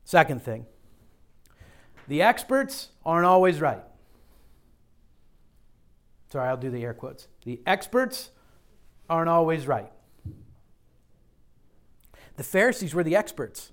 Second 0.05 0.41
thing, 0.41 0.67
the 2.09 2.23
experts 2.23 2.91
aren't 3.05 3.27
always 3.27 3.61
right. 3.61 3.83
Sorry, 6.29 6.49
I'll 6.49 6.57
do 6.57 6.71
the 6.71 6.83
air 6.85 6.95
quotes. 6.95 7.29
The 7.47 7.61
experts 7.65 8.31
aren't 9.09 9.29
always 9.29 9.69
right. 9.69 9.93
The 12.37 12.43
Pharisees 12.43 12.93
were 12.93 13.05
the 13.05 13.15
experts. 13.15 13.71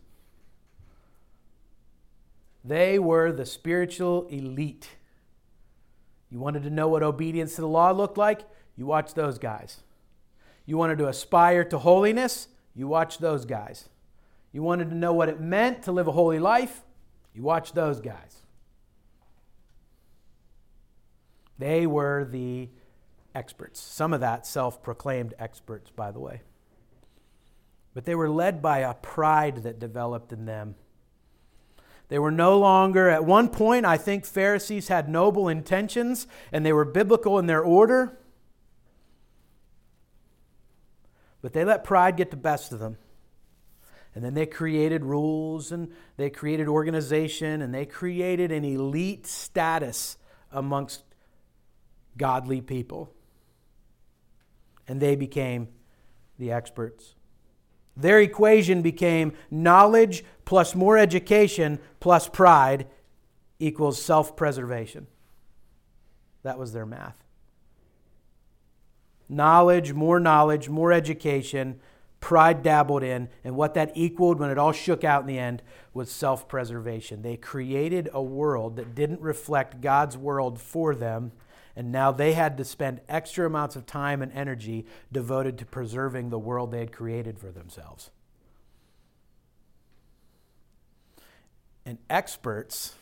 They 2.64 3.00
were 3.00 3.32
the 3.32 3.48
spiritual 3.48 4.28
elite. 4.28 4.90
You 6.30 6.40
wanted 6.40 6.64
to 6.64 6.70
know 6.70 6.88
what 6.88 7.02
obedience 7.02 7.56
to 7.56 7.62
the 7.62 7.68
law 7.68 7.92
looked 7.92 8.18
like? 8.18 8.42
You 8.78 8.86
watch 8.86 9.16
those 9.16 9.40
guys. 9.40 9.82
You 10.68 10.78
wanted 10.78 11.00
to 11.00 11.08
aspire 11.08 11.64
to 11.66 11.80
holiness? 11.80 12.50
You 12.76 12.88
watch 12.88 13.18
those 13.18 13.44
guys. 13.44 13.90
You 14.52 14.62
wanted 14.62 14.92
to 14.92 14.96
know 14.96 15.14
what 15.14 15.30
it 15.30 15.42
meant 15.42 15.82
to 15.84 15.92
live 15.92 16.08
a 16.08 16.12
holy 16.12 16.40
life? 16.40 16.84
You 17.34 17.42
watch 17.42 17.74
those 17.74 18.00
guys. 18.00 18.38
They 21.58 21.88
were 21.88 22.24
the 22.24 22.70
experts. 23.36 23.80
Some 23.80 24.14
of 24.14 24.22
that 24.22 24.46
self 24.46 24.82
proclaimed 24.82 25.34
experts, 25.40 25.92
by 25.92 26.12
the 26.12 26.20
way. 26.20 26.42
But 27.94 28.06
they 28.06 28.16
were 28.16 28.30
led 28.30 28.62
by 28.62 28.80
a 28.80 28.94
pride 28.94 29.64
that 29.64 29.80
developed 29.80 30.34
in 30.34 30.46
them. 30.46 30.76
They 32.10 32.20
were 32.20 32.32
no 32.32 32.60
longer, 32.60 33.10
at 33.10 33.26
one 33.26 33.50
point, 33.50 33.86
I 33.86 33.98
think 33.98 34.26
Pharisees 34.26 34.88
had 34.88 35.10
noble 35.10 35.48
intentions 35.48 36.28
and 36.52 36.66
they 36.66 36.74
were 36.74 36.86
biblical 36.86 37.40
in 37.40 37.48
their 37.48 37.64
order. 37.64 38.20
But 41.42 41.54
they 41.54 41.66
let 41.66 41.84
pride 41.84 42.18
get 42.18 42.32
the 42.32 42.38
best 42.38 42.72
of 42.72 42.80
them. 42.80 42.98
And 44.16 44.24
then 44.24 44.34
they 44.34 44.46
created 44.46 45.04
rules 45.04 45.72
and 45.72 45.92
they 46.18 46.30
created 46.30 46.68
organization 46.68 47.62
and 47.62 47.74
they 47.74 47.86
created 47.86 48.52
an 48.52 48.64
elite 48.64 49.26
status 49.26 50.18
amongst 50.52 51.04
godly 52.16 52.62
people. 52.62 53.12
And 54.88 55.00
they 55.00 55.16
became 55.16 55.70
the 56.38 56.52
experts. 56.52 57.16
Their 57.96 58.20
equation 58.20 58.82
became 58.82 59.34
knowledge 59.52 60.24
plus 60.46 60.76
more 60.76 60.98
education 60.98 61.80
plus 62.00 62.28
pride 62.28 62.88
equals 63.60 64.02
self 64.02 64.36
preservation. 64.36 65.08
That 66.44 66.58
was 66.58 66.74
their 66.74 66.86
math. 66.86 67.24
Knowledge, 69.30 69.94
more 69.94 70.20
knowledge, 70.20 70.70
more 70.70 70.92
education, 70.92 71.80
pride 72.20 72.64
dabbled 72.64 73.04
in, 73.04 73.30
and 73.44 73.56
what 73.56 73.74
that 73.74 73.92
equaled 73.96 74.40
when 74.40 74.50
it 74.50 74.58
all 74.58 74.72
shook 74.72 75.04
out 75.04 75.22
in 75.22 75.28
the 75.28 75.40
end 75.40 75.62
was 75.94 76.12
self 76.12 76.48
preservation. 76.48 77.22
They 77.22 77.38
created 77.38 78.10
a 78.14 78.22
world 78.22 78.76
that 78.76 78.96
didn't 78.96 79.22
reflect 79.22 79.82
God's 79.82 80.18
world 80.18 80.60
for 80.60 80.96
them, 80.96 81.32
and 81.76 81.92
now 81.92 82.12
they 82.12 82.34
had 82.34 82.58
to 82.58 82.66
spend 82.66 83.02
extra 83.10 83.48
amounts 83.48 83.76
of 83.76 83.86
time 83.86 84.22
and 84.22 84.32
energy 84.34 84.86
devoted 85.12 85.58
to 85.58 85.66
preserving 85.66 86.30
the 86.30 86.40
world 86.40 86.72
they 86.72 86.80
had 86.80 86.92
created 86.92 87.40
for 87.40 87.52
themselves. 87.52 88.12
And 91.86 91.98
experts 92.10 92.96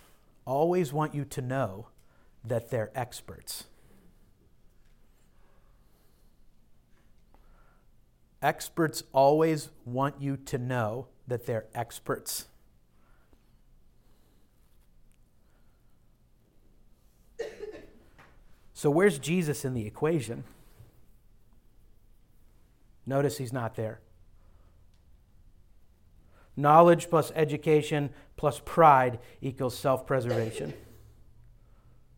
always 0.45 0.91
want 0.91 1.13
you 1.13 1.25
to 1.25 1.41
know 1.41 1.88
that 2.43 2.71
they're 2.71 2.91
experts. 2.95 3.65
Experts 8.41 9.03
always 9.13 9.69
want 9.86 10.19
you 10.19 10.36
to 10.36 10.57
know 10.57 11.07
that 11.27 11.45
they're 11.45 11.67
experts. 11.75 12.47
So, 18.81 18.89
where's 18.89 19.19
Jesus 19.19 19.63
in 19.63 19.75
the 19.75 19.85
equation? 19.85 20.43
Notice 23.05 23.37
he's 23.37 23.53
not 23.53 23.75
there. 23.75 23.99
Knowledge 26.57 27.07
plus 27.07 27.31
education 27.35 28.09
plus 28.37 28.59
pride 28.65 29.19
equals 29.39 29.77
self 29.77 30.07
preservation. 30.07 30.73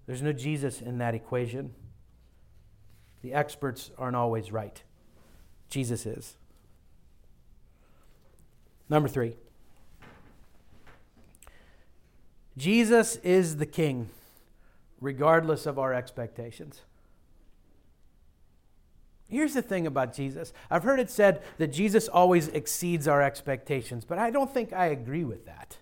There's 0.06 0.22
no 0.22 0.32
Jesus 0.32 0.80
in 0.80 1.00
that 1.00 1.14
equation. 1.14 1.74
The 3.24 3.34
experts 3.34 3.92
aren't 3.98 4.16
always 4.16 4.50
right. 4.50 4.82
Jesus 5.70 6.06
is. 6.06 6.38
Number 8.88 9.10
three 9.10 9.36
Jesus 12.56 13.18
is 13.18 13.58
the 13.58 13.66
King 13.66 14.08
regardless 15.04 15.66
of 15.66 15.78
our 15.78 15.94
expectations. 15.94 16.82
Here's 19.28 19.54
the 19.54 19.62
thing 19.62 19.86
about 19.86 20.14
Jesus. 20.14 20.54
I've 20.72 20.84
heard 20.84 21.00
it 21.00 21.10
said 21.10 21.44
that 21.58 21.68
Jesus 21.68 22.08
always 22.08 22.48
exceeds 22.48 23.08
our 23.08 23.22
expectations, 23.22 24.06
but 24.06 24.18
I 24.18 24.30
don't 24.30 24.54
think 24.54 24.72
I 24.72 24.86
agree 24.86 25.26
with 25.26 25.46
that. 25.46 25.78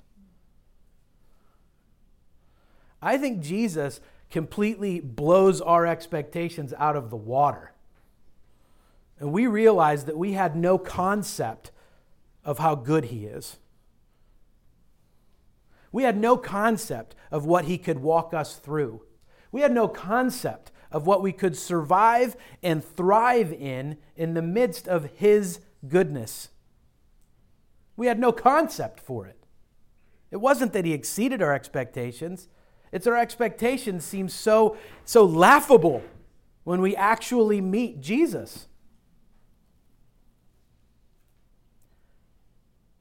I 3.01 3.17
think 3.17 3.41
Jesus 3.41 3.99
completely 4.31 4.99
blows 4.99 5.62
our 5.62 5.86
expectations 5.86 6.73
out 6.77 6.95
of 6.95 7.10
the 7.10 7.17
water. 7.17 7.73
And 9.19 9.31
we 9.31 9.45
realize 9.45 10.05
that 10.05 10.17
we 10.17 10.31
had 10.31 10.55
no 10.55 10.79
concept 10.79 11.71
of 12.43 12.57
how 12.57 12.73
good 12.73 13.05
he 13.05 13.25
is. 13.25 13.57
We 15.91 16.03
had 16.03 16.17
no 16.17 16.38
concept 16.38 17.15
of 17.29 17.45
what 17.45 17.65
he 17.65 17.77
could 17.77 17.99
walk 17.99 18.34
us 18.34 18.55
through. 18.55 19.01
We 19.51 19.61
had 19.61 19.71
no 19.71 19.87
concept 19.87 20.71
of 20.91 21.07
what 21.07 21.21
we 21.21 21.31
could 21.31 21.57
survive 21.57 22.35
and 22.61 22.83
thrive 22.83 23.53
in 23.53 23.97
in 24.15 24.33
the 24.33 24.41
midst 24.41 24.87
of 24.87 25.05
His 25.15 25.61
goodness. 25.87 26.49
We 27.95 28.07
had 28.07 28.19
no 28.19 28.31
concept 28.31 28.99
for 28.99 29.25
it. 29.25 29.45
It 30.31 30.37
wasn't 30.37 30.73
that 30.73 30.85
He 30.85 30.93
exceeded 30.93 31.41
our 31.41 31.53
expectations, 31.53 32.47
it's 32.91 33.07
our 33.07 33.17
expectations 33.17 34.03
seem 34.03 34.27
so, 34.27 34.75
so 35.05 35.23
laughable 35.23 36.03
when 36.63 36.81
we 36.81 36.95
actually 36.95 37.61
meet 37.61 38.01
Jesus. 38.01 38.67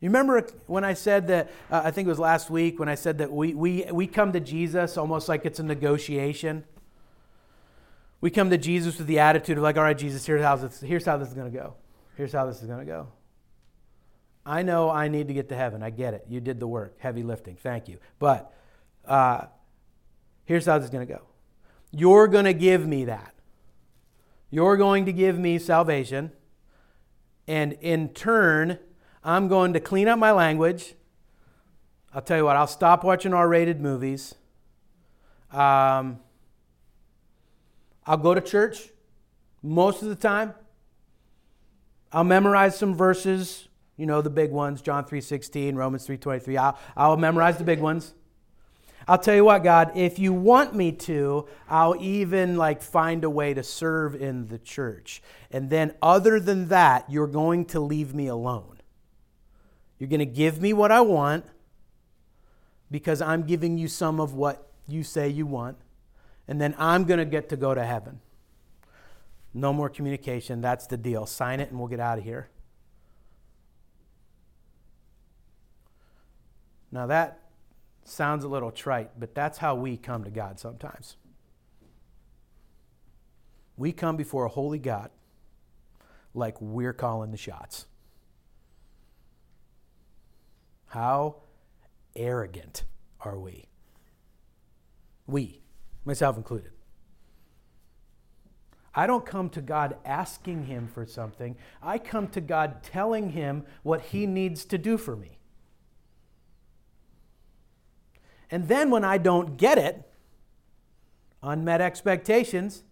You 0.01 0.09
remember 0.09 0.47
when 0.67 0.83
I 0.83 0.95
said 0.95 1.27
that, 1.27 1.51
uh, 1.71 1.83
I 1.85 1.91
think 1.91 2.07
it 2.07 2.09
was 2.09 2.19
last 2.19 2.49
week, 2.49 2.79
when 2.79 2.89
I 2.89 2.95
said 2.95 3.19
that 3.19 3.31
we, 3.31 3.53
we, 3.53 3.85
we 3.93 4.07
come 4.07 4.33
to 4.33 4.41
Jesus 4.41 4.97
almost 4.97 5.29
like 5.29 5.45
it's 5.45 5.59
a 5.59 5.63
negotiation? 5.63 6.65
We 8.23 8.31
come 8.31 8.49
to 8.51 8.59
Jesus 8.59 8.97
with 8.99 9.07
the 9.07 9.19
attitude 9.19 9.59
of, 9.59 9.63
like, 9.63 9.77
all 9.77 9.83
right, 9.83 9.97
Jesus, 9.97 10.25
here's 10.25 10.43
how 10.43 10.57
this, 10.57 10.81
here's 10.81 11.05
how 11.05 11.19
this 11.19 11.29
is 11.29 11.35
going 11.35 11.53
to 11.53 11.57
go. 11.57 11.75
Here's 12.17 12.33
how 12.33 12.47
this 12.47 12.61
is 12.63 12.67
going 12.67 12.81
to 12.81 12.87
go. 12.87 13.09
I 14.45 14.63
know 14.63 14.91
I 14.91 15.09
need 15.09 15.29
to 15.29 15.35
get 15.35 15.51
to 15.51 15.55
heaven. 15.55 15.83
I 15.83 15.91
get 15.91 16.15
it. 16.15 16.25
You 16.29 16.41
did 16.41 16.61
the 16.61 16.67
work, 16.67 16.97
heavy 16.99 17.23
lifting. 17.23 17.57
Thank 17.57 17.89
you. 17.89 17.99
But 18.19 18.53
uh, 19.05 19.47
here's 20.45 20.65
how 20.65 20.79
this 20.79 20.87
is 20.87 20.91
going 20.91 21.07
to 21.07 21.13
go 21.13 21.23
you're 21.93 22.29
going 22.29 22.45
to 22.45 22.55
give 22.55 22.87
me 22.87 23.05
that. 23.07 23.35
you're 24.51 24.77
going 24.77 25.07
to 25.07 25.13
give 25.13 25.39
me 25.39 25.59
salvation. 25.59 26.33
And 27.47 27.73
in 27.75 28.11
turn, 28.11 28.79
I'm 29.23 29.49
going 29.49 29.75
to 29.75 29.81
clean 29.81 30.09
up 30.09 30.19
my 30.19 30.33
language. 30.33 30.95
I'll 32.15 32.23
tell 32.23 32.39
you 32.39 32.45
what, 32.45 32.57
I'll 32.57 32.67
stop 32.67 33.05
watching 33.05 33.33
R 33.33 33.49
rated 33.49 33.81
movies. 33.81 34.35
Um, 35.53 36.21
I'll 38.07 38.17
go 38.17 38.35
to 38.35 38.41
church 38.41 38.91
most 39.63 40.03
of 40.03 40.09
the 40.09 40.17
time. 40.17 40.55
I'll 42.13 42.25
memorize 42.25 42.77
some 42.77 42.95
verses, 42.95 43.69
you 43.97 44.07
know, 44.07 44.21
the 44.21 44.31
big 44.31 44.51
ones, 44.51 44.83
John 44.83 45.05
3.16, 45.05 45.77
Romans 45.77 46.07
3.23. 46.07 46.59
I'll, 46.59 46.79
I'll 46.97 47.17
memorize 47.17 47.59
the 47.59 47.65
big 47.65 47.79
ones. 47.79 48.15
I'll 49.07 49.19
tell 49.19 49.35
you 49.35 49.45
what, 49.45 49.63
God, 49.63 49.93
if 49.97 50.19
you 50.19 50.33
want 50.33 50.75
me 50.75 50.93
to, 50.93 51.47
I'll 51.69 51.97
even 52.01 52.57
like 52.57 52.83
find 52.83 53.25
a 53.25 53.31
way 53.31 53.55
to 53.55 53.63
serve 53.63 54.15
in 54.15 54.49
the 54.49 54.59
church. 54.59 55.23
And 55.51 55.71
then 55.71 55.95
other 56.03 56.39
than 56.39 56.69
that, 56.69 57.11
you're 57.11 57.27
going 57.27 57.65
to 57.67 57.81
leave 57.81 58.15
me 58.15 58.27
alone. 58.27 58.70
You're 60.01 60.09
going 60.09 60.21
to 60.21 60.27
give 60.27 60.61
me 60.61 60.73
what 60.73 60.91
I 60.91 61.03
want 61.03 61.45
because 62.91 63.21
I'm 63.21 63.43
giving 63.43 63.77
you 63.77 63.87
some 63.87 64.19
of 64.19 64.33
what 64.33 64.67
you 64.89 65.05
say 65.05 65.29
you 65.29 65.47
want. 65.47 65.77
And 66.49 66.59
then 66.61 66.75
I'm 66.79 67.05
going 67.05 67.19
to 67.19 67.27
get 67.27 67.51
to 67.51 67.57
go 67.57 67.75
to 67.75 67.85
heaven. 67.85 68.19
No 69.53 69.75
more 69.75 69.91
communication. 69.91 70.63
That's 70.63 70.87
the 70.87 70.97
deal. 70.97 71.27
Sign 71.27 71.61
it 71.61 71.69
and 71.71 71.79
we'll 71.79 71.89
get 71.89 72.01
out 72.01 72.17
of 72.17 72.25
here. 72.25 72.49
Now, 76.91 77.07
that 77.07 77.39
sounds 78.05 78.43
a 78.43 78.49
little 78.49 78.73
trite, 78.73 79.11
but 79.21 79.35
that's 79.35 79.59
how 79.59 79.75
we 79.75 79.99
come 79.99 80.25
to 80.25 80.31
God 80.31 80.59
sometimes. 80.59 81.17
We 83.77 83.93
come 83.93 84.17
before 84.17 84.47
a 84.47 84.49
holy 84.49 84.79
God 84.79 85.11
like 86.35 86.61
we're 86.61 86.95
calling 86.95 87.31
the 87.31 87.37
shots. 87.37 87.87
How 90.91 91.37
arrogant 92.17 92.83
are 93.21 93.39
we? 93.39 93.69
We, 95.29 95.63
myself 96.05 96.37
included. 96.37 96.73
I 98.93 99.07
don't 99.07 99.25
come 99.25 99.51
to 99.51 99.63
God 99.63 99.99
asking 100.05 100.65
Him 100.65 100.89
for 100.89 101.07
something. 101.07 101.55
I 101.81 101.99
come 101.99 102.27
to 102.31 102.41
God 102.41 102.83
telling 102.83 103.31
Him 103.31 103.67
what 103.85 104.01
He 104.07 104.27
needs 104.27 104.65
to 104.65 104.79
do 104.79 104.99
for 104.99 105.15
me. 105.15 105.39
And 108.51 108.67
then 108.67 108.91
when 108.91 109.05
I 109.05 109.17
don't 109.19 109.57
get 109.57 109.79
it, 109.79 110.11
unmet 111.41 111.81
expectations 111.81 112.83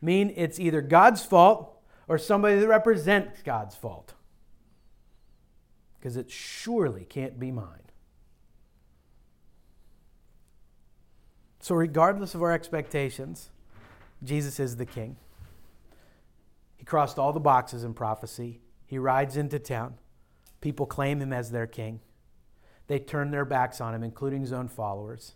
mean 0.00 0.32
it's 0.36 0.60
either 0.60 0.80
God's 0.80 1.24
fault 1.24 1.76
or 2.06 2.18
somebody 2.18 2.60
that 2.60 2.68
represents 2.68 3.42
God's 3.42 3.74
fault. 3.74 4.14
Because 6.06 6.16
it 6.16 6.30
surely 6.30 7.04
can't 7.04 7.36
be 7.36 7.50
mine. 7.50 7.90
So, 11.58 11.74
regardless 11.74 12.32
of 12.32 12.42
our 12.42 12.52
expectations, 12.52 13.50
Jesus 14.22 14.60
is 14.60 14.76
the 14.76 14.86
king. 14.86 15.16
He 16.76 16.84
crossed 16.84 17.18
all 17.18 17.32
the 17.32 17.40
boxes 17.40 17.82
in 17.82 17.92
prophecy. 17.92 18.60
He 18.86 18.98
rides 18.98 19.36
into 19.36 19.58
town. 19.58 19.94
People 20.60 20.86
claim 20.86 21.20
him 21.20 21.32
as 21.32 21.50
their 21.50 21.66
king. 21.66 21.98
They 22.86 23.00
turn 23.00 23.32
their 23.32 23.44
backs 23.44 23.80
on 23.80 23.92
him, 23.92 24.04
including 24.04 24.42
his 24.42 24.52
own 24.52 24.68
followers. 24.68 25.34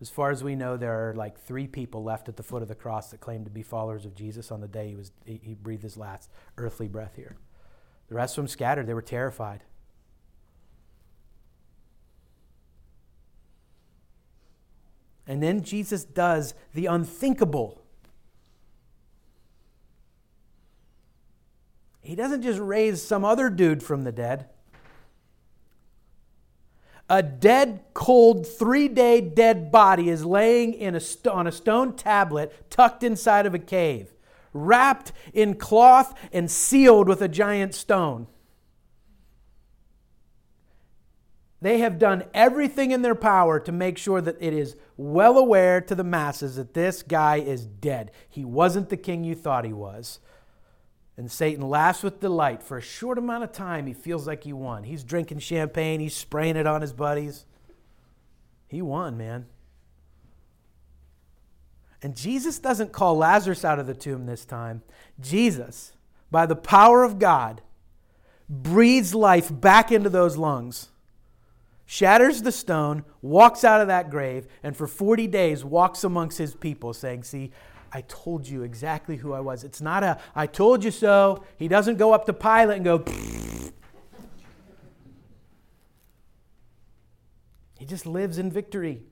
As 0.00 0.08
far 0.08 0.30
as 0.30 0.44
we 0.44 0.54
know, 0.54 0.76
there 0.76 1.10
are 1.10 1.16
like 1.16 1.36
three 1.36 1.66
people 1.66 2.04
left 2.04 2.28
at 2.28 2.36
the 2.36 2.44
foot 2.44 2.62
of 2.62 2.68
the 2.68 2.76
cross 2.76 3.10
that 3.10 3.18
claim 3.18 3.42
to 3.42 3.50
be 3.50 3.64
followers 3.64 4.06
of 4.06 4.14
Jesus 4.14 4.52
on 4.52 4.60
the 4.60 4.68
day 4.68 4.90
he, 4.90 4.94
was, 4.94 5.10
he 5.26 5.56
breathed 5.60 5.82
his 5.82 5.96
last 5.96 6.30
earthly 6.56 6.86
breath 6.86 7.16
here. 7.16 7.36
The 8.10 8.16
rest 8.16 8.36
of 8.36 8.42
them 8.42 8.48
scattered. 8.48 8.86
They 8.86 8.92
were 8.92 9.00
terrified. 9.00 9.62
And 15.26 15.42
then 15.42 15.62
Jesus 15.62 16.04
does 16.04 16.52
the 16.74 16.86
unthinkable. 16.86 17.80
He 22.02 22.14
doesn't 22.14 22.42
just 22.42 22.60
raise 22.60 23.00
some 23.00 23.24
other 23.24 23.48
dude 23.48 23.82
from 23.82 24.04
the 24.04 24.12
dead 24.12 24.50
a 27.10 27.24
dead, 27.24 27.82
cold, 27.92 28.46
three 28.46 28.86
day 28.86 29.20
dead 29.20 29.72
body 29.72 30.08
is 30.08 30.24
laying 30.24 30.72
in 30.72 30.94
a 30.94 31.00
st- 31.00 31.26
on 31.26 31.48
a 31.48 31.52
stone 31.52 31.96
tablet 31.96 32.70
tucked 32.70 33.02
inside 33.02 33.46
of 33.46 33.54
a 33.54 33.58
cave, 33.58 34.14
wrapped 34.52 35.12
in 35.32 35.54
cloth 35.54 36.18
and 36.32 36.50
sealed 36.50 37.08
with 37.08 37.22
a 37.22 37.28
giant 37.28 37.74
stone. 37.74 38.26
They 41.62 41.78
have 41.78 41.98
done 41.98 42.24
everything 42.32 42.90
in 42.90 43.02
their 43.02 43.14
power 43.14 43.60
to 43.60 43.72
make 43.72 43.98
sure 43.98 44.22
that 44.22 44.36
it 44.40 44.54
is 44.54 44.76
well 44.96 45.36
aware 45.36 45.80
to 45.82 45.94
the 45.94 46.04
masses 46.04 46.56
that 46.56 46.72
this 46.72 47.02
guy 47.02 47.36
is 47.36 47.66
dead. 47.66 48.12
He 48.28 48.44
wasn't 48.44 48.88
the 48.88 48.96
king 48.96 49.24
you 49.24 49.34
thought 49.34 49.66
he 49.66 49.72
was. 49.72 50.20
And 51.18 51.30
Satan 51.30 51.68
laughs 51.68 52.02
with 52.02 52.20
delight. 52.20 52.62
For 52.62 52.78
a 52.78 52.82
short 52.82 53.18
amount 53.18 53.44
of 53.44 53.52
time, 53.52 53.86
he 53.86 53.92
feels 53.92 54.26
like 54.26 54.44
he 54.44 54.54
won. 54.54 54.84
He's 54.84 55.04
drinking 55.04 55.40
champagne, 55.40 56.00
he's 56.00 56.16
spraying 56.16 56.56
it 56.56 56.66
on 56.66 56.80
his 56.80 56.94
buddies. 56.94 57.44
He 58.66 58.80
won, 58.80 59.18
man. 59.18 59.46
And 62.02 62.16
Jesus 62.16 62.58
doesn't 62.58 62.92
call 62.92 63.16
Lazarus 63.16 63.64
out 63.64 63.78
of 63.78 63.86
the 63.86 63.94
tomb 63.94 64.26
this 64.26 64.44
time. 64.44 64.82
Jesus, 65.20 65.92
by 66.30 66.46
the 66.46 66.56
power 66.56 67.04
of 67.04 67.18
God, 67.18 67.60
breathes 68.48 69.14
life 69.14 69.50
back 69.52 69.92
into 69.92 70.08
those 70.08 70.36
lungs, 70.36 70.88
shatters 71.84 72.42
the 72.42 72.52
stone, 72.52 73.04
walks 73.20 73.64
out 73.64 73.80
of 73.80 73.88
that 73.88 74.10
grave, 74.10 74.46
and 74.62 74.76
for 74.76 74.86
40 74.86 75.26
days 75.26 75.64
walks 75.64 76.02
amongst 76.02 76.38
his 76.38 76.54
people, 76.54 76.94
saying, 76.94 77.24
See, 77.24 77.52
I 77.92 78.02
told 78.02 78.48
you 78.48 78.62
exactly 78.62 79.16
who 79.16 79.32
I 79.32 79.40
was. 79.40 79.62
It's 79.62 79.80
not 79.80 80.02
a, 80.02 80.18
I 80.34 80.46
told 80.46 80.84
you 80.84 80.90
so. 80.90 81.44
He 81.58 81.68
doesn't 81.68 81.96
go 81.96 82.12
up 82.12 82.24
to 82.26 82.32
Pilate 82.32 82.76
and 82.76 82.84
go, 82.84 83.04
he 87.78 87.84
just 87.84 88.06
lives 88.06 88.38
in 88.38 88.50
victory. 88.50 89.02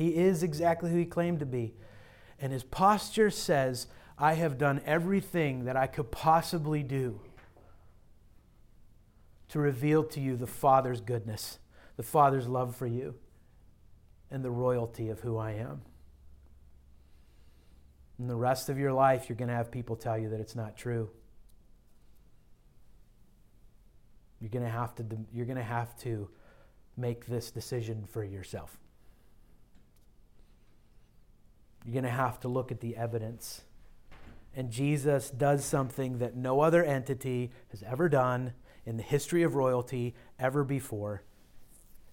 He 0.00 0.16
is 0.16 0.42
exactly 0.42 0.90
who 0.90 0.96
he 0.96 1.04
claimed 1.04 1.40
to 1.40 1.46
be. 1.46 1.74
And 2.38 2.54
his 2.54 2.64
posture 2.64 3.28
says, 3.28 3.86
I 4.16 4.32
have 4.32 4.56
done 4.56 4.80
everything 4.86 5.66
that 5.66 5.76
I 5.76 5.86
could 5.88 6.10
possibly 6.10 6.82
do 6.82 7.20
to 9.50 9.58
reveal 9.58 10.02
to 10.04 10.18
you 10.18 10.36
the 10.36 10.46
Father's 10.46 11.02
goodness, 11.02 11.58
the 11.98 12.02
Father's 12.02 12.48
love 12.48 12.74
for 12.74 12.86
you, 12.86 13.14
and 14.30 14.42
the 14.42 14.50
royalty 14.50 15.10
of 15.10 15.20
who 15.20 15.36
I 15.36 15.50
am. 15.50 15.82
And 18.18 18.30
the 18.30 18.36
rest 18.36 18.70
of 18.70 18.78
your 18.78 18.94
life, 18.94 19.28
you're 19.28 19.36
going 19.36 19.48
to 19.48 19.54
have 19.54 19.70
people 19.70 19.96
tell 19.96 20.16
you 20.16 20.30
that 20.30 20.40
it's 20.40 20.56
not 20.56 20.78
true. 20.78 21.10
You're 24.40 24.48
going 24.48 24.64
to 24.64 24.70
have 24.70 24.94
to, 24.94 25.04
you're 25.30 25.44
going 25.44 25.58
to, 25.58 25.62
have 25.62 25.94
to 25.98 26.30
make 26.96 27.26
this 27.26 27.50
decision 27.50 28.06
for 28.10 28.24
yourself. 28.24 28.78
You're 31.84 31.92
going 31.92 32.04
to 32.04 32.10
have 32.10 32.40
to 32.40 32.48
look 32.48 32.70
at 32.70 32.80
the 32.80 32.96
evidence. 32.96 33.62
And 34.54 34.70
Jesus 34.70 35.30
does 35.30 35.64
something 35.64 36.18
that 36.18 36.36
no 36.36 36.60
other 36.60 36.84
entity 36.84 37.50
has 37.70 37.82
ever 37.82 38.08
done 38.08 38.52
in 38.84 38.96
the 38.96 39.02
history 39.02 39.42
of 39.42 39.54
royalty 39.54 40.14
ever 40.38 40.64
before. 40.64 41.22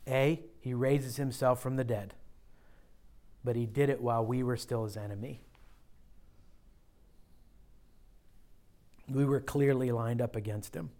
A, 0.07 0.41
he 0.59 0.73
raises 0.73 1.17
himself 1.17 1.61
from 1.61 1.75
the 1.75 1.83
dead, 1.83 2.13
but 3.43 3.55
he 3.55 3.65
did 3.65 3.89
it 3.89 4.01
while 4.01 4.25
we 4.25 4.43
were 4.43 4.55
still 4.55 4.85
his 4.85 4.95
enemy. 4.95 5.41
We 9.09 9.25
were 9.25 9.39
clearly 9.39 9.91
lined 9.91 10.21
up 10.21 10.35
against 10.35 10.75
him. 10.75 10.91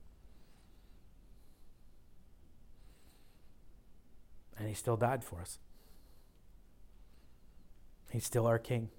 And 4.57 4.67
he 4.67 4.73
still 4.73 4.97
died 4.97 5.23
for 5.23 5.39
us. 5.39 5.59
He's 8.11 8.25
still 8.25 8.47
our 8.47 8.59
king. 8.59 8.89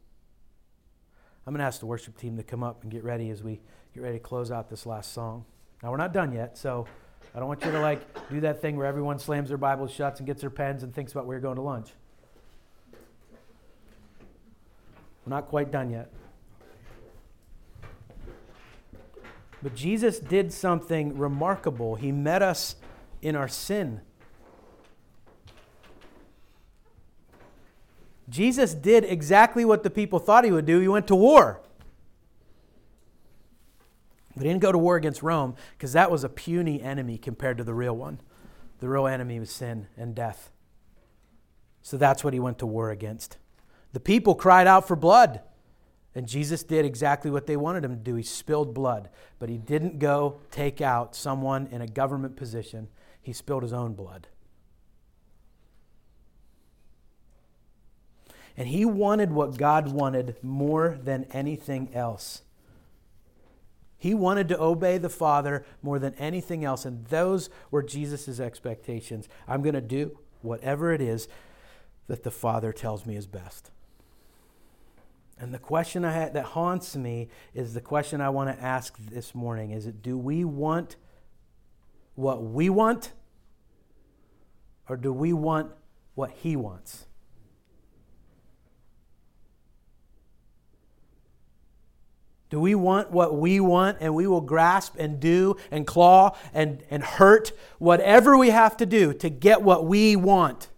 I'm 1.47 1.55
going 1.55 1.61
to 1.61 1.67
ask 1.67 1.81
the 1.81 1.87
worship 1.87 2.19
team 2.19 2.37
to 2.37 2.43
come 2.43 2.63
up 2.63 2.83
and 2.83 2.93
get 2.93 3.03
ready 3.03 3.31
as 3.31 3.43
we 3.43 3.61
get 3.95 4.03
ready 4.03 4.19
to 4.19 4.23
close 4.23 4.51
out 4.51 4.69
this 4.69 4.85
last 4.85 5.13
song. 5.13 5.45
Now, 5.83 5.91
we're 5.91 5.97
not 5.97 6.13
done 6.13 6.33
yet, 6.33 6.59
so 6.59 6.87
I 7.35 7.39
don't 7.39 7.49
want 7.49 7.65
you 7.65 7.71
to 7.71 7.81
like 7.81 8.29
do 8.31 8.41
that 8.41 8.61
thing 8.61 8.77
where 8.77 8.87
everyone 8.87 9.19
slams 9.19 9.49
their 9.49 9.59
Bibles 9.59 9.91
shuts 9.93 10.21
and 10.21 10.27
gets 10.27 10.43
their 10.43 10.51
pens 10.51 10.83
and 10.83 10.95
thinks 10.95 11.13
about 11.13 11.27
where 11.27 11.37
you're 11.37 11.43
going 11.43 11.57
to 11.57 11.63
lunch. 11.63 11.91
We're 15.25 15.31
not 15.31 15.49
quite 15.49 15.71
done 15.71 15.91
yet. 15.91 16.11
But 19.63 19.75
Jesus 19.75 20.19
did 20.19 20.53
something 20.53 21.19
remarkable. 21.19 21.97
He 21.97 22.13
met 22.13 22.43
us 22.43 22.77
in 23.23 23.37
our 23.37 23.49
sin. 23.49 24.01
Jesus 28.29 28.75
did 28.75 29.05
exactly 29.05 29.65
what 29.65 29.83
the 29.83 29.91
people 29.91 30.19
thought 30.19 30.45
he 30.45 30.51
would 30.51 30.67
do. 30.67 30.81
He 30.81 30.89
went 30.89 31.07
to 31.09 31.15
war. 31.15 31.63
But 34.35 34.45
he 34.45 34.51
didn't 34.51 34.63
go 34.63 34.73
to 34.73 34.79
war 34.79 34.97
against 34.97 35.23
Rome 35.23 35.57
because 35.73 35.95
that 35.95 36.11
was 36.11 36.23
a 36.23 36.29
puny 36.29 36.81
enemy 36.83 37.19
compared 37.19 37.59
to 37.59 37.65
the 37.65 37.75
real 37.75 37.97
one. 37.97 38.21
The 38.81 38.89
real 38.89 39.07
enemy 39.07 39.41
was 39.41 39.51
sin 39.51 39.89
and 39.97 40.15
death. 40.15 40.51
So 41.83 41.97
that's 41.97 42.23
what 42.23 42.35
he 42.35 42.41
went 42.41 42.59
to 42.59 42.67
war 42.67 42.91
against. 42.91 43.39
The 43.93 44.01
people 44.01 44.35
cried 44.35 44.67
out 44.67 44.87
for 44.87 44.95
blood. 44.95 45.41
And 46.15 46.27
Jesus 46.27 46.63
did 46.63 46.85
exactly 46.85 47.31
what 47.31 47.47
they 47.47 47.57
wanted 47.57 47.85
him 47.85 47.93
to 47.93 48.03
do. 48.03 48.15
He 48.15 48.23
spilled 48.23 48.75
blood. 48.75 49.09
But 49.39 49.49
he 49.49 49.57
didn't 49.57 49.99
go 49.99 50.41
take 50.51 50.81
out 50.81 51.15
someone 51.15 51.67
in 51.69 51.81
a 51.81 51.87
government 51.87 52.37
position, 52.37 52.89
he 53.21 53.33
spilled 53.33 53.63
his 53.63 53.73
own 53.73 53.95
blood. 53.95 54.29
And 58.59 58.67
he 58.67 58.85
wanted 58.85 59.31
what 59.31 59.57
God 59.57 59.93
wanted 59.93 60.35
more 60.43 60.99
than 61.01 61.29
anything 61.33 61.95
else. 61.95 62.43
He 63.97 64.15
wanted 64.15 64.49
to 64.49 64.61
obey 64.61 64.99
the 64.99 65.09
Father 65.09 65.65
more 65.81 66.01
than 66.01 66.15
anything 66.15 66.65
else, 66.65 66.85
and 66.85 67.07
those 67.07 67.51
were 67.71 67.85
Jesus' 67.85 68.41
expectations. 68.41 69.29
I'm 69.47 69.63
going 69.63 69.77
to 69.77 69.81
do 69.81 70.19
whatever 70.43 70.93
it 70.93 71.01
is 71.01 71.29
that 72.09 72.25
the 72.25 72.33
Father 72.33 72.73
tells 72.73 73.07
me 73.07 73.15
is 73.15 73.29
best. 73.29 73.71
And 75.39 75.55
the 75.55 75.61
question 75.61 76.05
I 76.05 76.11
had, 76.11 76.35
that 76.35 76.47
haunts 76.47 76.97
me 76.97 77.29
is 77.55 77.75
the 77.75 77.81
question 77.81 78.21
I 78.21 78.31
want 78.31 78.57
to 78.57 78.61
ask 78.61 78.97
this 78.99 79.37
morning 79.37 79.71
is 79.71 79.87
it 79.87 80.03
do 80.03 80.19
we 80.19 80.45
want 80.45 80.97
what 82.17 82.43
we 82.43 82.69
want 82.71 83.13
or 84.89 84.97
do 84.97 85.13
we 85.13 85.33
want 85.33 85.71
what 86.17 86.33
he 86.33 86.57
wants? 86.57 87.08
Do 92.51 92.61
we 92.61 92.75
want 92.75 93.11
what 93.11 93.37
we 93.37 93.61
want 93.61 93.99
and 94.01 94.15
we 94.15 94.27
will 94.27 94.41
grasp 94.41 94.95
and 94.99 95.21
do 95.21 95.57
and 95.71 95.87
claw 95.87 96.37
and, 96.55 96.83
and 96.91 97.03
hurt 97.03 97.53
whatever 97.79 98.39
we 98.39 98.51
have 98.51 98.77
to 98.79 98.87
do 98.87 99.13
to 99.15 99.29
get 99.29 99.63
what 99.63 99.85
we 99.85 100.17
want? 100.17 100.69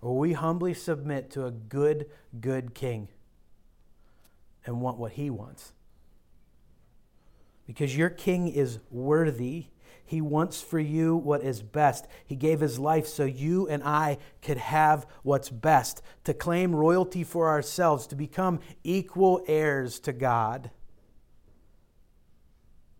Or 0.00 0.16
we 0.16 0.34
humbly 0.34 0.74
submit 0.74 1.30
to 1.32 1.46
a 1.46 1.50
good, 1.50 2.06
good 2.40 2.74
king 2.74 3.08
and 4.64 4.80
want 4.80 4.98
what 4.98 5.12
he 5.12 5.28
wants? 5.30 5.72
Because 7.66 7.96
your 7.96 8.10
king 8.10 8.48
is 8.48 8.78
worthy 8.90 9.66
he 10.04 10.20
wants 10.20 10.60
for 10.60 10.78
you 10.78 11.16
what 11.16 11.42
is 11.42 11.62
best. 11.62 12.06
He 12.26 12.36
gave 12.36 12.60
his 12.60 12.78
life 12.78 13.06
so 13.06 13.24
you 13.24 13.66
and 13.68 13.82
I 13.82 14.18
could 14.42 14.58
have 14.58 15.06
what's 15.22 15.48
best, 15.48 16.02
to 16.24 16.34
claim 16.34 16.76
royalty 16.76 17.24
for 17.24 17.48
ourselves, 17.48 18.06
to 18.08 18.14
become 18.14 18.60
equal 18.82 19.42
heirs 19.48 19.98
to 20.00 20.12
God. 20.12 20.70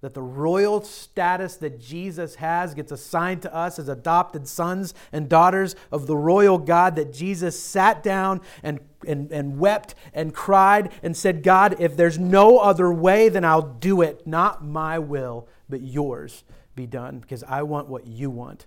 That 0.00 0.14
the 0.14 0.22
royal 0.22 0.82
status 0.82 1.56
that 1.56 1.80
Jesus 1.80 2.36
has 2.36 2.74
gets 2.74 2.92
assigned 2.92 3.42
to 3.42 3.54
us 3.54 3.78
as 3.78 3.88
adopted 3.88 4.46
sons 4.46 4.92
and 5.12 5.28
daughters 5.28 5.76
of 5.90 6.06
the 6.06 6.16
royal 6.16 6.58
God, 6.58 6.96
that 6.96 7.12
Jesus 7.12 7.58
sat 7.58 8.02
down 8.02 8.40
and, 8.62 8.80
and, 9.06 9.30
and 9.30 9.58
wept 9.58 9.94
and 10.12 10.34
cried 10.34 10.92
and 11.02 11.16
said, 11.16 11.42
God, 11.42 11.76
if 11.80 11.96
there's 11.96 12.18
no 12.18 12.58
other 12.58 12.92
way, 12.92 13.28
then 13.28 13.44
I'll 13.44 13.62
do 13.62 14.02
it. 14.02 14.26
Not 14.26 14.64
my 14.64 14.98
will, 14.98 15.48
but 15.68 15.80
yours 15.80 16.44
be 16.74 16.86
done 16.86 17.18
because 17.18 17.42
I 17.44 17.62
want 17.62 17.88
what 17.88 18.06
you 18.06 18.30
want. 18.30 18.66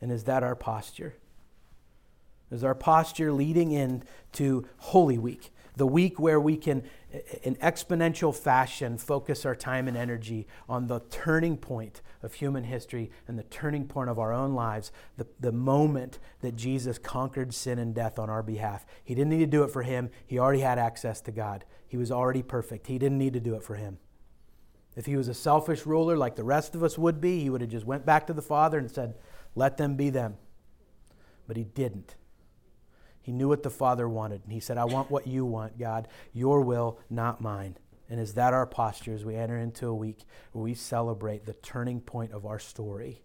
And 0.00 0.10
is 0.10 0.24
that 0.24 0.42
our 0.42 0.54
posture? 0.54 1.14
Is 2.50 2.64
our 2.64 2.74
posture 2.74 3.32
leading 3.32 3.70
into 3.70 4.66
Holy 4.78 5.18
Week, 5.18 5.52
the 5.76 5.86
week 5.86 6.18
where 6.18 6.40
we 6.40 6.56
can, 6.56 6.82
in 7.44 7.54
exponential 7.56 8.34
fashion, 8.34 8.98
focus 8.98 9.46
our 9.46 9.54
time 9.54 9.86
and 9.86 9.96
energy 9.96 10.48
on 10.68 10.88
the 10.88 11.00
turning 11.10 11.56
point 11.56 12.02
of 12.24 12.34
human 12.34 12.64
history 12.64 13.10
and 13.28 13.38
the 13.38 13.44
turning 13.44 13.86
point 13.86 14.10
of 14.10 14.18
our 14.18 14.32
own 14.32 14.54
lives, 14.54 14.90
the, 15.16 15.28
the 15.38 15.52
moment 15.52 16.18
that 16.40 16.56
Jesus 16.56 16.98
conquered 16.98 17.54
sin 17.54 17.78
and 17.78 17.94
death 17.94 18.18
on 18.18 18.28
our 18.28 18.42
behalf? 18.42 18.84
He 19.04 19.14
didn't 19.14 19.30
need 19.30 19.38
to 19.38 19.46
do 19.46 19.62
it 19.62 19.70
for 19.70 19.82
him, 19.82 20.10
he 20.26 20.38
already 20.38 20.60
had 20.60 20.78
access 20.78 21.20
to 21.22 21.30
God. 21.30 21.64
He 21.86 21.96
was 21.96 22.10
already 22.10 22.42
perfect. 22.42 22.86
He 22.88 22.98
didn't 22.98 23.18
need 23.18 23.32
to 23.32 23.40
do 23.40 23.54
it 23.54 23.62
for 23.62 23.74
him. 23.74 23.98
If 24.96 25.06
he 25.06 25.16
was 25.16 25.28
a 25.28 25.34
selfish 25.34 25.86
ruler 25.86 26.16
like 26.16 26.36
the 26.36 26.44
rest 26.44 26.74
of 26.74 26.82
us 26.82 26.98
would 26.98 27.20
be, 27.20 27.40
he 27.40 27.50
would 27.50 27.60
have 27.60 27.70
just 27.70 27.86
went 27.86 28.04
back 28.04 28.26
to 28.26 28.32
the 28.32 28.42
Father 28.42 28.78
and 28.78 28.90
said, 28.90 29.14
"Let 29.54 29.76
them 29.76 29.96
be 29.96 30.10
them." 30.10 30.36
But 31.46 31.56
he 31.56 31.64
didn't. 31.64 32.16
He 33.20 33.32
knew 33.32 33.48
what 33.48 33.62
the 33.62 33.70
Father 33.70 34.08
wanted, 34.08 34.42
and 34.44 34.52
he 34.52 34.60
said, 34.60 34.78
"I 34.78 34.84
want 34.84 35.10
what 35.10 35.26
you 35.26 35.44
want, 35.44 35.78
God. 35.78 36.08
Your 36.32 36.62
will, 36.62 36.98
not 37.08 37.40
mine." 37.40 37.76
And 38.08 38.18
is 38.18 38.34
that 38.34 38.52
our 38.52 38.66
posture 38.66 39.14
as 39.14 39.24
we 39.24 39.36
enter 39.36 39.56
into 39.56 39.86
a 39.86 39.94
week 39.94 40.24
where 40.50 40.64
we 40.64 40.74
celebrate 40.74 41.46
the 41.46 41.52
turning 41.54 42.00
point 42.00 42.32
of 42.32 42.44
our 42.44 42.58
story? 42.58 43.22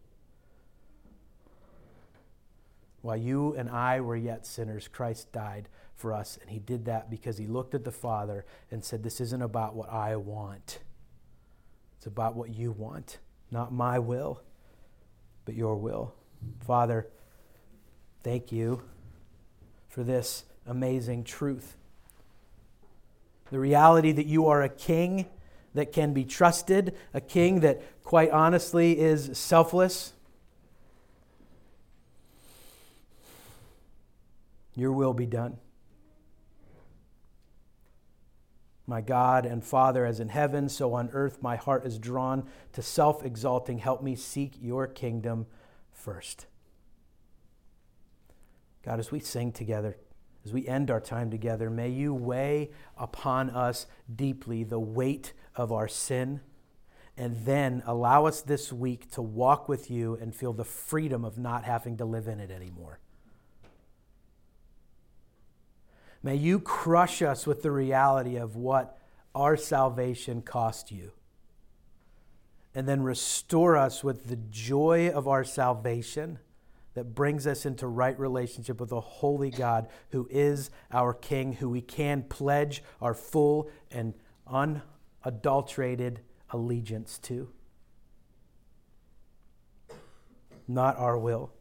While 3.02 3.18
you 3.18 3.56
and 3.56 3.70
I 3.70 4.02
were 4.02 4.16
yet 4.16 4.46
sinners, 4.46 4.88
Christ 4.88 5.32
died 5.32 5.70
for 5.96 6.14
us, 6.14 6.38
and 6.42 6.50
he 6.50 6.60
did 6.60 6.86
that 6.86 7.10
because 7.10 7.38
he 7.38 7.48
looked 7.48 7.74
at 7.74 7.84
the 7.84 7.92
Father 7.92 8.46
and 8.70 8.84
said, 8.84 9.02
This 9.02 9.22
isn't 9.22 9.42
about 9.42 9.76
what 9.76 9.90
I 9.90 10.16
want. 10.16 10.80
It's 12.06 12.12
about 12.12 12.36
what 12.36 12.54
you 12.54 12.72
want, 12.72 13.18
not 13.50 13.74
my 13.74 13.98
will, 13.98 14.40
but 15.44 15.56
your 15.56 15.76
will. 15.76 16.14
Father, 16.60 17.08
thank 18.22 18.52
you 18.52 18.84
for 19.90 20.04
this 20.04 20.44
amazing 20.68 21.24
truth. 21.24 21.76
The 23.50 23.58
reality 23.58 24.12
that 24.12 24.28
you 24.28 24.46
are 24.46 24.62
a 24.62 24.70
king 24.70 25.26
that 25.74 25.92
can 25.92 26.14
be 26.14 26.24
trusted, 26.24 26.96
a 27.12 27.22
king 27.22 27.62
that, 27.62 27.82
quite 28.04 28.30
honestly, 28.30 29.00
is 29.00 29.36
selfless. 29.36 30.14
Your 34.76 34.92
will 34.92 35.16
be 35.16 35.26
done. 35.26 35.58
My 38.88 39.02
God 39.02 39.46
and 39.46 39.64
Father, 39.64 40.06
as 40.06 40.20
in 40.20 40.30
heaven, 40.30 40.70
so 40.70 40.94
on 40.94 41.10
earth, 41.12 41.42
my 41.42 41.56
heart 41.56 41.86
is 41.86 41.98
drawn 41.98 42.48
to 42.74 42.82
self 42.82 43.26
exalting. 43.26 43.80
Help 43.80 44.04
me 44.04 44.16
seek 44.16 44.54
your 44.62 44.86
kingdom 44.86 45.48
first. 45.92 46.46
God, 48.84 49.00
as 49.00 49.12
we 49.12 49.20
sing 49.20 49.52
together, 49.52 49.98
as 50.46 50.54
we 50.54 50.68
end 50.68 50.92
our 50.92 51.02
time 51.02 51.32
together, 51.32 51.72
may 51.72 51.90
you 51.90 52.14
weigh 52.14 52.70
upon 52.96 53.50
us 53.50 53.88
deeply 54.14 54.64
the 54.64 54.80
weight 54.80 55.34
of 55.56 55.72
our 55.72 55.88
sin, 55.88 56.42
and 57.18 57.46
then 57.46 57.82
allow 57.88 58.28
us 58.28 58.42
this 58.42 58.72
week 58.72 59.10
to 59.12 59.22
walk 59.24 59.68
with 59.68 59.90
you 59.90 60.16
and 60.22 60.36
feel 60.36 60.54
the 60.54 60.64
freedom 60.64 61.26
of 61.26 61.40
not 61.40 61.64
having 61.64 61.98
to 61.98 62.06
live 62.06 62.28
in 62.28 62.40
it 62.40 62.52
anymore. 62.52 63.00
May 66.26 66.38
you 66.38 66.60
crush 66.60 67.22
us 67.22 67.46
with 67.46 67.62
the 67.62 67.70
reality 67.70 68.36
of 68.38 68.56
what 68.56 68.98
our 69.36 69.56
salvation 69.56 70.42
cost 70.42 70.92
you. 70.92 71.12
And 72.74 72.90
then 72.90 73.04
restore 73.04 73.78
us 73.78 74.04
with 74.04 74.26
the 74.26 74.40
joy 74.50 75.12
of 75.12 75.28
our 75.28 75.44
salvation 75.44 76.40
that 76.96 77.14
brings 77.14 77.46
us 77.46 77.64
into 77.68 77.86
right 77.86 78.18
relationship 78.20 78.80
with 78.80 78.92
a 78.92 79.00
holy 79.00 79.52
God 79.52 79.88
who 80.10 80.28
is 80.32 80.72
our 80.92 81.14
King, 81.14 81.54
who 81.54 81.70
we 81.70 81.82
can 81.82 82.24
pledge 82.24 82.82
our 83.00 83.14
full 83.14 83.70
and 83.92 84.16
unadulterated 84.48 86.22
allegiance 86.50 87.20
to. 87.20 87.50
Not 90.68 90.98
our 90.98 91.20
will, 91.20 91.54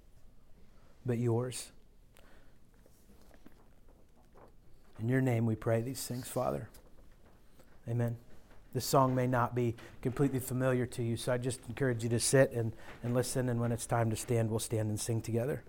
but 1.05 1.19
yours. 1.19 1.71
In 5.05 5.11
your 5.11 5.21
name 5.21 5.45
we 5.45 5.55
pray 5.55 5.83
these 5.83 6.03
things, 6.07 6.29
Father. 6.29 6.71
Amen. 7.87 8.17
This 8.73 8.87
song 8.87 9.15
may 9.15 9.27
not 9.27 9.55
be 9.55 9.77
completely 10.01 10.39
familiar 10.39 10.87
to 10.87 11.03
you, 11.03 11.19
so 11.19 11.31
I 11.31 11.37
just 11.37 11.61
encourage 11.69 12.03
you 12.03 12.09
to 12.09 12.19
sit 12.19 12.53
and, 12.53 12.73
and 13.03 13.13
listen, 13.13 13.51
and 13.51 13.61
when 13.61 13.71
it's 13.71 13.85
time 13.85 14.09
to 14.09 14.17
stand, 14.17 14.49
we'll 14.49 14.61
stand 14.61 14.89
and 14.89 14.99
sing 14.99 15.21
together. 15.21 15.63